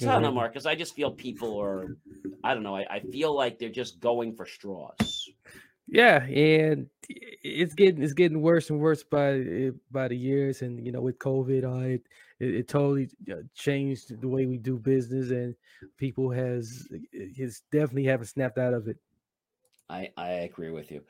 [0.00, 0.64] I don't know, Marcus.
[0.64, 1.96] I just feel people are,
[2.44, 2.76] I don't know.
[2.76, 5.28] I, I feel like they're just going for straws.
[5.88, 10.92] Yeah, and it's getting it's getting worse and worse by by the years, and you
[10.92, 12.02] know with COVID, uh, it,
[12.38, 15.54] it, it totally uh, changed the way we do business, and
[15.96, 18.98] people has is definitely haven't snapped out of it.
[19.88, 21.02] I I agree with you.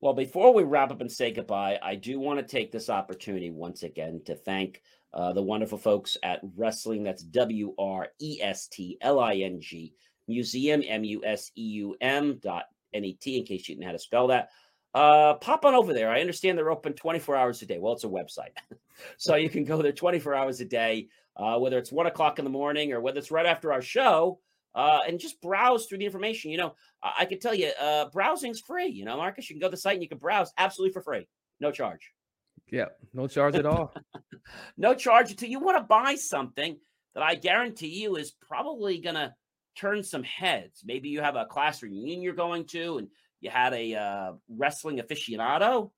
[0.00, 3.50] Well, before we wrap up and say goodbye, I do want to take this opportunity
[3.50, 4.82] once again to thank
[5.14, 7.04] uh, the wonderful folks at Wrestling.
[7.04, 9.94] That's W R E S T L I N G
[10.28, 13.82] Museum, M U S E U M dot N E T, in case you didn't
[13.82, 14.50] know how to spell that.
[14.94, 16.10] Uh, pop on over there.
[16.10, 17.78] I understand they're open 24 hours a day.
[17.78, 18.52] Well, it's a website.
[19.16, 22.44] so you can go there 24 hours a day, uh, whether it's one o'clock in
[22.44, 24.38] the morning or whether it's right after our show.
[24.74, 26.50] Uh, and just browse through the information.
[26.50, 28.88] You know, I, I can tell you, uh, browsing's free.
[28.88, 31.02] You know, Marcus, you can go to the site and you can browse absolutely for
[31.02, 31.28] free,
[31.60, 32.10] no charge.
[32.70, 33.94] Yeah, no charge at all.
[34.76, 36.76] no charge until you want to buy something
[37.14, 39.32] that I guarantee you is probably going to
[39.76, 40.82] turn some heads.
[40.84, 43.08] Maybe you have a class reunion you're going to and
[43.40, 45.90] you had a uh, wrestling aficionado.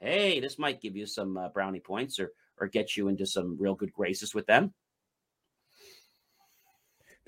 [0.00, 3.56] Hey, this might give you some uh, brownie points or or get you into some
[3.58, 4.74] real good graces with them.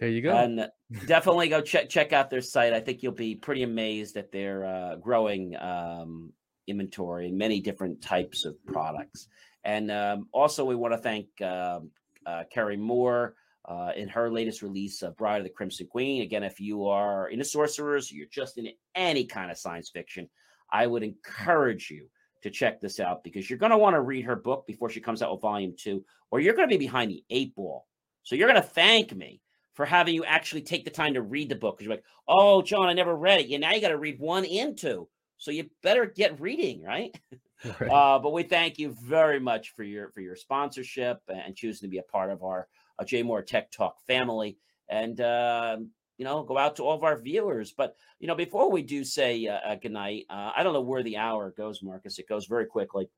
[0.03, 0.37] There you go.
[0.37, 0.69] And
[1.07, 2.73] definitely go check check out their site.
[2.73, 6.33] I think you'll be pretty amazed at their uh, growing um,
[6.67, 9.29] inventory and many different types of products.
[9.63, 11.79] And um, also, we want to thank uh,
[12.27, 16.23] uh, Kerry Moore uh, in her latest release, uh, Bride of the Crimson Queen.
[16.23, 20.29] Again, if you are into sorcerers, you're just in any kind of science fiction,
[20.73, 22.09] I would encourage you
[22.43, 25.01] to check this out because you're going to want to read her book before she
[25.01, 27.87] comes out with volume two, or you're going to be behind the eight ball.
[28.25, 29.41] So you're going to thank me
[29.75, 32.62] for having you actually take the time to read the book because you're like, oh,
[32.62, 33.47] John, I never read it.
[33.47, 35.09] Yeah, now you got to read one and two.
[35.39, 37.16] So you better get reading, right?
[37.81, 37.91] right.
[37.91, 41.91] Uh, but we thank you very much for your for your sponsorship and choosing to
[41.91, 42.68] be a part of our
[42.99, 44.57] uh, JMOR Tech Talk family.
[44.89, 45.79] And uh,
[46.18, 47.73] you know, go out to all of our viewers.
[47.73, 50.81] But you know, before we do say uh, uh, good night, uh, I don't know
[50.81, 52.18] where the hour goes, Marcus.
[52.18, 53.09] It goes very quickly.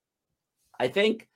[0.79, 1.29] I think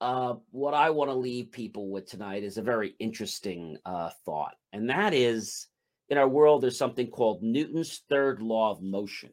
[0.00, 4.56] uh, what I want to leave people with tonight is a very interesting uh, thought,
[4.72, 5.68] and that is,
[6.08, 9.30] in our world, there's something called Newton's third law of motion.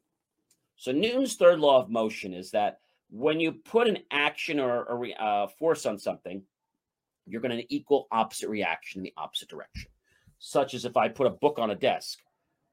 [0.75, 5.13] So Newton's third law of motion is that when you put an action or a
[5.13, 6.41] uh, force on something,
[7.25, 9.89] you're going to equal opposite reaction in the opposite direction
[10.45, 12.19] such as if I put a book on a desk,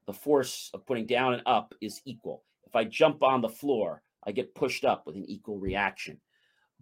[0.05, 2.43] the force of putting down and up is equal.
[2.67, 6.19] If I jump on the floor, I get pushed up with an equal reaction.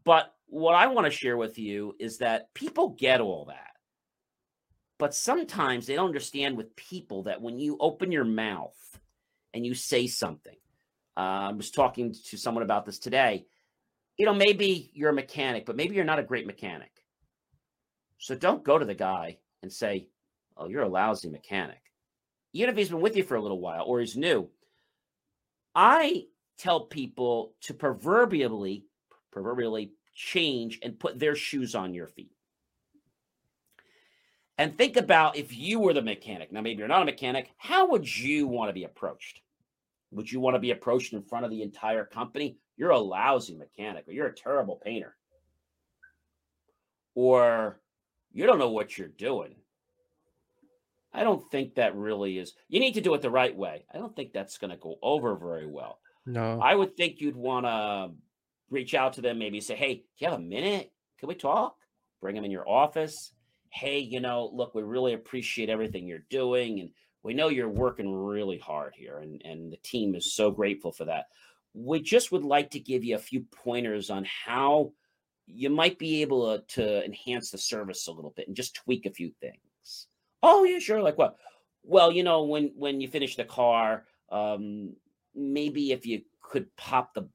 [0.04, 3.72] But what I want to share with you is that people get all that.
[4.98, 8.76] But sometimes they don't understand with people that when you open your mouth
[9.54, 10.58] and you say something,
[11.16, 13.46] uh, I was talking to someone about this today.
[14.18, 16.92] You know, maybe you're a mechanic, but maybe you're not a great mechanic.
[18.18, 20.10] So don't go to the guy and say,
[20.58, 21.82] oh, you're a lousy mechanic.
[22.52, 24.50] Even if he's been with you for a little while or he's new.
[25.74, 26.26] I
[26.58, 28.86] tell people to proverbially,
[29.44, 32.32] proverbially change and put their shoes on your feet.
[34.58, 36.52] And think about if you were the mechanic.
[36.52, 37.52] Now, maybe you're not a mechanic.
[37.58, 39.40] How would you want to be approached?
[40.12, 42.58] Would you want to be approached in front of the entire company?
[42.76, 45.16] You're a lousy mechanic, or you're a terrible painter,
[47.16, 47.80] or
[48.34, 49.56] you don't know what you're doing.
[51.14, 52.54] I don't think that really is.
[52.68, 53.86] You need to do it the right way.
[53.94, 56.00] I don't think that's going to go over very well.
[56.26, 56.60] No.
[56.62, 58.12] I would think you'd want to
[58.70, 60.92] reach out to them, maybe say, Hey, do you have a minute?
[61.20, 61.76] Can we talk?
[62.22, 63.34] Bring them in your office.
[63.72, 66.80] Hey, you know, look, we really appreciate everything you're doing.
[66.80, 66.90] And
[67.24, 69.20] we know you're working really hard here.
[69.20, 71.26] And, and the team is so grateful for that.
[71.74, 74.94] We just would like to give you a few pointers on how
[75.46, 79.12] you might be able to, enhance the service a little bit and just tweak a
[79.12, 80.08] few things.
[80.42, 81.02] Oh yeah, sure.
[81.02, 81.38] Like what?
[81.84, 84.96] Well, you know, when when you finish the car, um,
[85.36, 87.28] maybe if you could pop the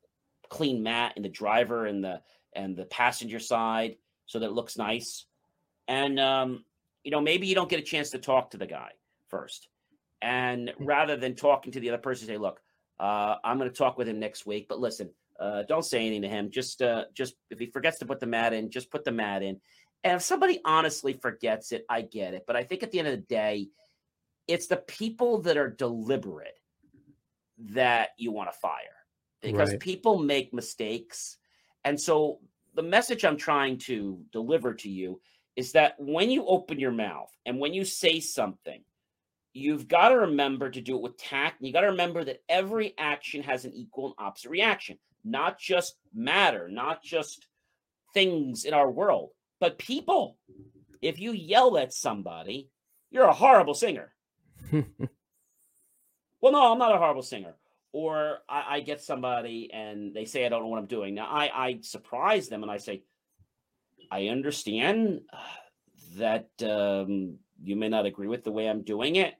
[0.49, 2.20] clean mat in the driver and the
[2.55, 5.26] and the passenger side so that it looks nice.
[5.88, 6.64] And um,
[7.03, 8.90] you know, maybe you don't get a chance to talk to the guy
[9.28, 9.68] first.
[10.22, 12.61] And rather than talking to the other person, say, look,
[12.99, 14.66] uh, I'm going to talk with him next week.
[14.68, 16.51] But listen, uh, don't say anything to him.
[16.51, 19.42] Just, uh, just if he forgets to put the mat in, just put the mat
[19.42, 19.61] in.
[20.03, 22.45] And if somebody honestly forgets it, I get it.
[22.47, 23.68] But I think at the end of the day,
[24.47, 26.59] it's the people that are deliberate
[27.59, 29.03] that you want to fire
[29.45, 29.80] because right.
[29.80, 31.38] people make mistakes.
[31.84, 32.38] And so
[32.74, 35.20] the message I'm trying to deliver to you
[35.57, 38.82] is that when you open your mouth and when you say something,
[39.53, 41.61] you've got to remember to do it with tact.
[41.61, 45.59] And you got to remember that every action has an equal and opposite reaction, not
[45.59, 47.47] just matter, not just
[48.12, 49.30] things in our world.
[49.61, 50.36] But people,
[51.01, 52.68] if you yell at somebody,
[53.11, 54.12] you're a horrible singer.
[54.72, 54.82] well,
[56.53, 57.55] no, I'm not a horrible singer.
[57.95, 61.14] Or I, I, get somebody and they say I don't know what I'm doing.
[61.14, 63.05] Now I, I surprise them and I say,
[64.11, 65.36] I understand uh,
[66.16, 69.34] that um, you may not agree with the way I'm doing it.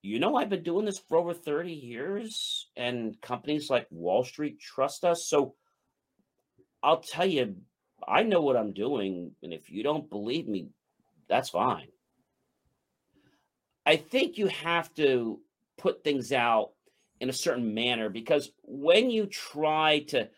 [0.00, 4.60] You know, I've been doing this for over 30 years, and companies like Wall Street
[4.60, 5.26] trust us.
[5.26, 5.54] So
[6.84, 7.56] I'll tell you
[8.06, 9.32] I know what I'm doing.
[9.42, 10.68] And if you don't believe me,
[11.28, 11.88] that's fine.
[13.84, 15.40] I think you have to
[15.78, 16.70] put things out
[17.22, 20.28] in a certain manner because when you try to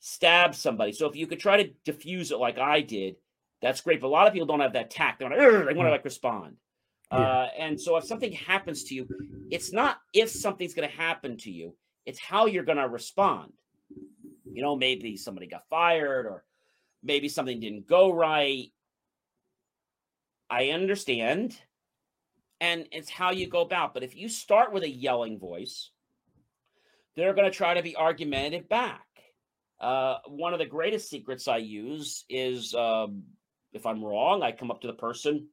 [0.00, 3.14] stab somebody, so if you could try to diffuse it like I did,
[3.62, 4.00] that's great.
[4.00, 5.20] But a lot of people don't have that tact.
[5.20, 6.56] They want to, they want to like respond.
[7.12, 7.18] Yeah.
[7.18, 9.08] Uh, and so if something happens to you,
[9.52, 11.76] it's not if something's going to happen to you,
[12.06, 13.52] it's how you're going to respond.
[14.52, 16.42] You know, maybe somebody got fired or
[17.04, 18.72] maybe something didn't go right.
[20.50, 21.56] I understand.
[22.60, 23.94] And it's how you go about.
[23.94, 25.90] But if you start with a yelling voice,
[27.16, 29.06] they're going to try to be argumentative back.
[29.80, 33.24] Uh, one of the greatest secrets I use is um,
[33.72, 35.48] if I'm wrong, I come up to the person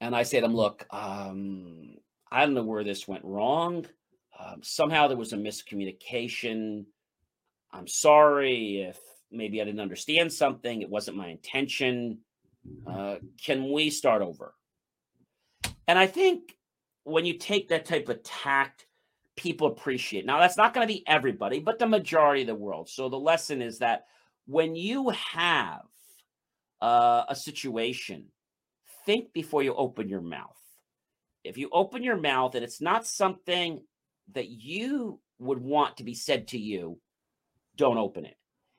[0.00, 1.96] and I say to them, Look, um,
[2.30, 3.86] I don't know where this went wrong.
[4.38, 6.84] Um, somehow there was a miscommunication.
[7.72, 8.98] I'm sorry if
[9.30, 10.80] maybe I didn't understand something.
[10.80, 12.18] It wasn't my intention.
[12.86, 14.54] Uh, can we start over?
[15.88, 16.56] And I think
[17.04, 18.86] when you take that type of tact,
[19.38, 20.26] people appreciate.
[20.26, 22.88] Now, that's not going to be everybody, but the majority of the world.
[22.88, 24.06] So the lesson is that
[24.46, 25.82] when you have
[26.82, 28.26] uh, a situation,
[29.06, 30.56] think before you open your mouth.
[31.44, 33.80] If you open your mouth and it's not something
[34.32, 36.98] that you would want to be said to you,
[37.76, 38.36] don't open it.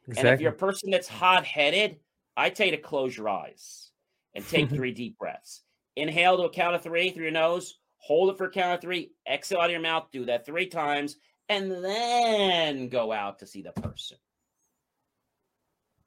[0.08, 0.30] Exactly.
[0.30, 1.98] And if you're a person that's hot headed,
[2.36, 3.92] I tell you to close your eyes
[4.36, 5.64] and take three deep breaths.
[5.96, 9.12] Inhale to a count of three through your nose, hold it for count of three,
[9.32, 13.62] exhale out of your mouth, do that three times, and then go out to see
[13.62, 14.18] the person.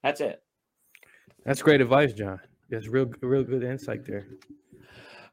[0.02, 0.42] That's it.
[1.44, 2.40] That's great advice, John.
[2.70, 4.26] That's real, real good insight there.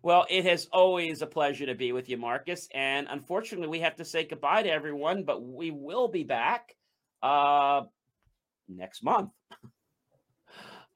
[0.02, 2.70] Well, it has always a pleasure to be with you, Marcus.
[2.74, 6.76] And unfortunately, we have to say goodbye to everyone, but we will be back
[7.22, 7.84] uh,
[8.68, 9.32] next month.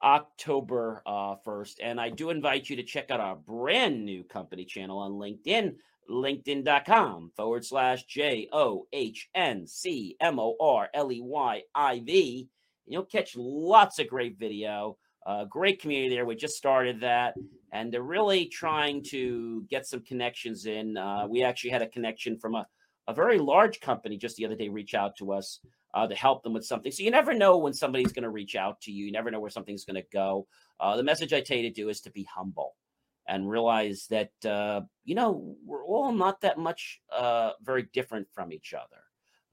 [0.04, 1.76] October uh, 1st.
[1.82, 5.74] And I do invite you to check out our brand new company channel on LinkedIn,
[6.10, 12.00] linkedin.com forward slash J O H N C M O R L E Y I
[12.00, 12.48] V.
[12.86, 16.26] You'll catch lots of great video, uh, great community there.
[16.26, 17.34] We just started that.
[17.72, 20.98] And they're really trying to get some connections in.
[20.98, 22.66] Uh, we actually had a connection from a,
[23.08, 25.60] a very large company just the other day reach out to us
[25.94, 26.90] uh, to help them with something.
[26.90, 29.06] So you never know when somebody's going to reach out to you.
[29.06, 30.46] You never know where something's going to go.
[30.80, 32.74] Uh, the message I tell you to do is to be humble
[33.28, 38.52] and realize that uh, you know we're all not that much uh, very different from
[38.52, 39.02] each other.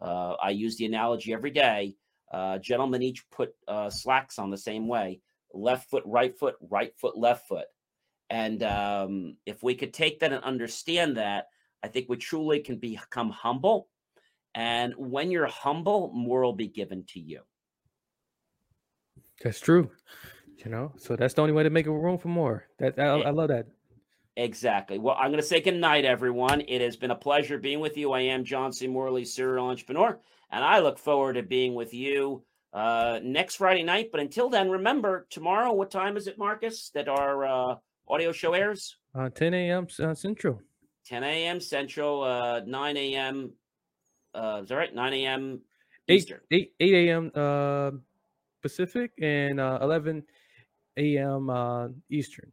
[0.01, 1.95] Uh, I use the analogy every day.
[2.33, 3.53] Uh, gentlemen each put
[3.89, 5.21] slacks on the same way:
[5.53, 7.67] left foot, right foot, right foot, left foot.
[8.31, 11.47] And um, if we could take that and understand that,
[11.83, 13.89] I think we truly can become humble
[14.53, 17.41] and when you're humble, more will be given to you.
[19.43, 19.91] That's true.
[20.57, 22.67] You know, so that's the only way to make a room for more.
[22.77, 23.65] That I, I love that.
[24.37, 24.99] Exactly.
[24.99, 26.61] Well, I'm going to say good night, everyone.
[26.67, 28.11] It has been a pleasure being with you.
[28.11, 28.87] I am John C.
[28.87, 30.19] Morley, serial entrepreneur,
[30.51, 32.43] and I look forward to being with you
[32.73, 34.09] uh, next Friday night.
[34.11, 35.73] But until then, remember tomorrow.
[35.73, 36.91] What time is it, Marcus?
[36.93, 37.75] That our uh,
[38.07, 38.97] audio show airs?
[39.15, 39.87] Uh, 10 a.m.
[39.99, 40.61] Uh, Central.
[41.05, 41.59] 10 a.m.
[41.59, 42.23] Central.
[42.23, 43.53] Uh, 9 a.m
[44.33, 44.93] uh, is that right?
[44.93, 45.61] 9 a.m.
[46.07, 47.31] 8, 8, 8 a.m.
[47.33, 47.91] Uh,
[48.61, 50.23] Pacific and uh, 11
[50.97, 51.49] a.m.
[51.49, 52.51] Uh, Eastern.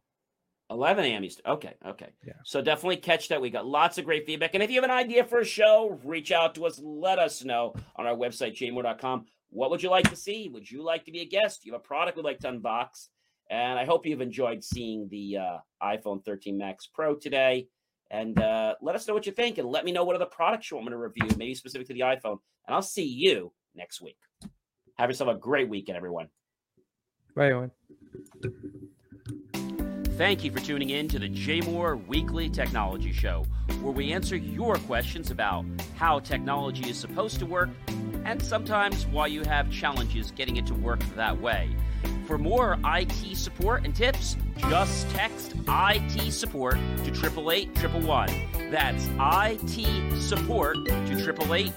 [0.71, 1.23] 11 a.m.
[1.23, 1.51] Eastern.
[1.51, 1.73] Okay.
[1.85, 2.09] Okay.
[2.25, 2.33] Yeah.
[2.43, 3.41] So definitely catch that.
[3.41, 4.53] We got lots of great feedback.
[4.53, 6.79] And if you have an idea for a show, reach out to us.
[6.83, 9.25] Let us know on our website, jmor.com.
[9.49, 10.47] What would you like to see?
[10.49, 11.65] Would you like to be a guest?
[11.65, 13.07] You have a product we'd like to unbox?
[13.49, 17.67] And I hope you've enjoyed seeing the uh, iPhone 13 Max Pro today
[18.11, 20.69] and uh, let us know what you think and let me know what other products
[20.69, 22.39] you want me to review, maybe specific to the iPhone.
[22.67, 24.17] And I'll see you next week.
[24.97, 26.29] Have yourself a great weekend, everyone.
[27.35, 27.71] Bye, everyone.
[30.17, 33.45] Thank you for tuning in to the JMOR Weekly Technology Show,
[33.81, 37.69] where we answer your questions about how technology is supposed to work
[38.25, 41.69] and sometimes why you have challenges getting it to work that way.
[42.25, 44.37] For more IT support and tips,
[44.69, 47.75] just text IT support to 888
[48.71, 51.73] That's IT support to 888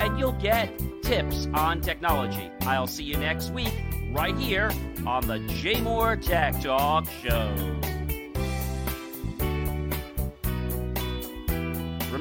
[0.00, 0.70] and you'll get
[1.02, 2.50] tips on technology.
[2.62, 3.72] I'll see you next week
[4.10, 4.70] right here
[5.06, 8.01] on the JMOR Tech Talk Show.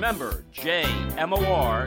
[0.01, 1.85] Remember, jmor.com.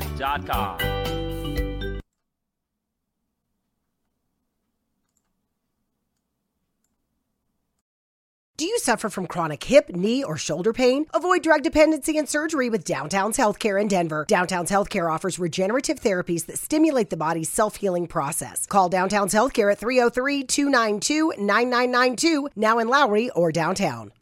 [8.57, 11.07] Do you suffer from chronic hip, knee, or shoulder pain?
[11.12, 14.25] Avoid drug dependency and surgery with Downtown's Healthcare in Denver.
[14.29, 18.65] Downtown's Healthcare offers regenerative therapies that stimulate the body's self healing process.
[18.67, 24.12] Call Downtown's Healthcare at 303 292 9992, now in Lowry or downtown.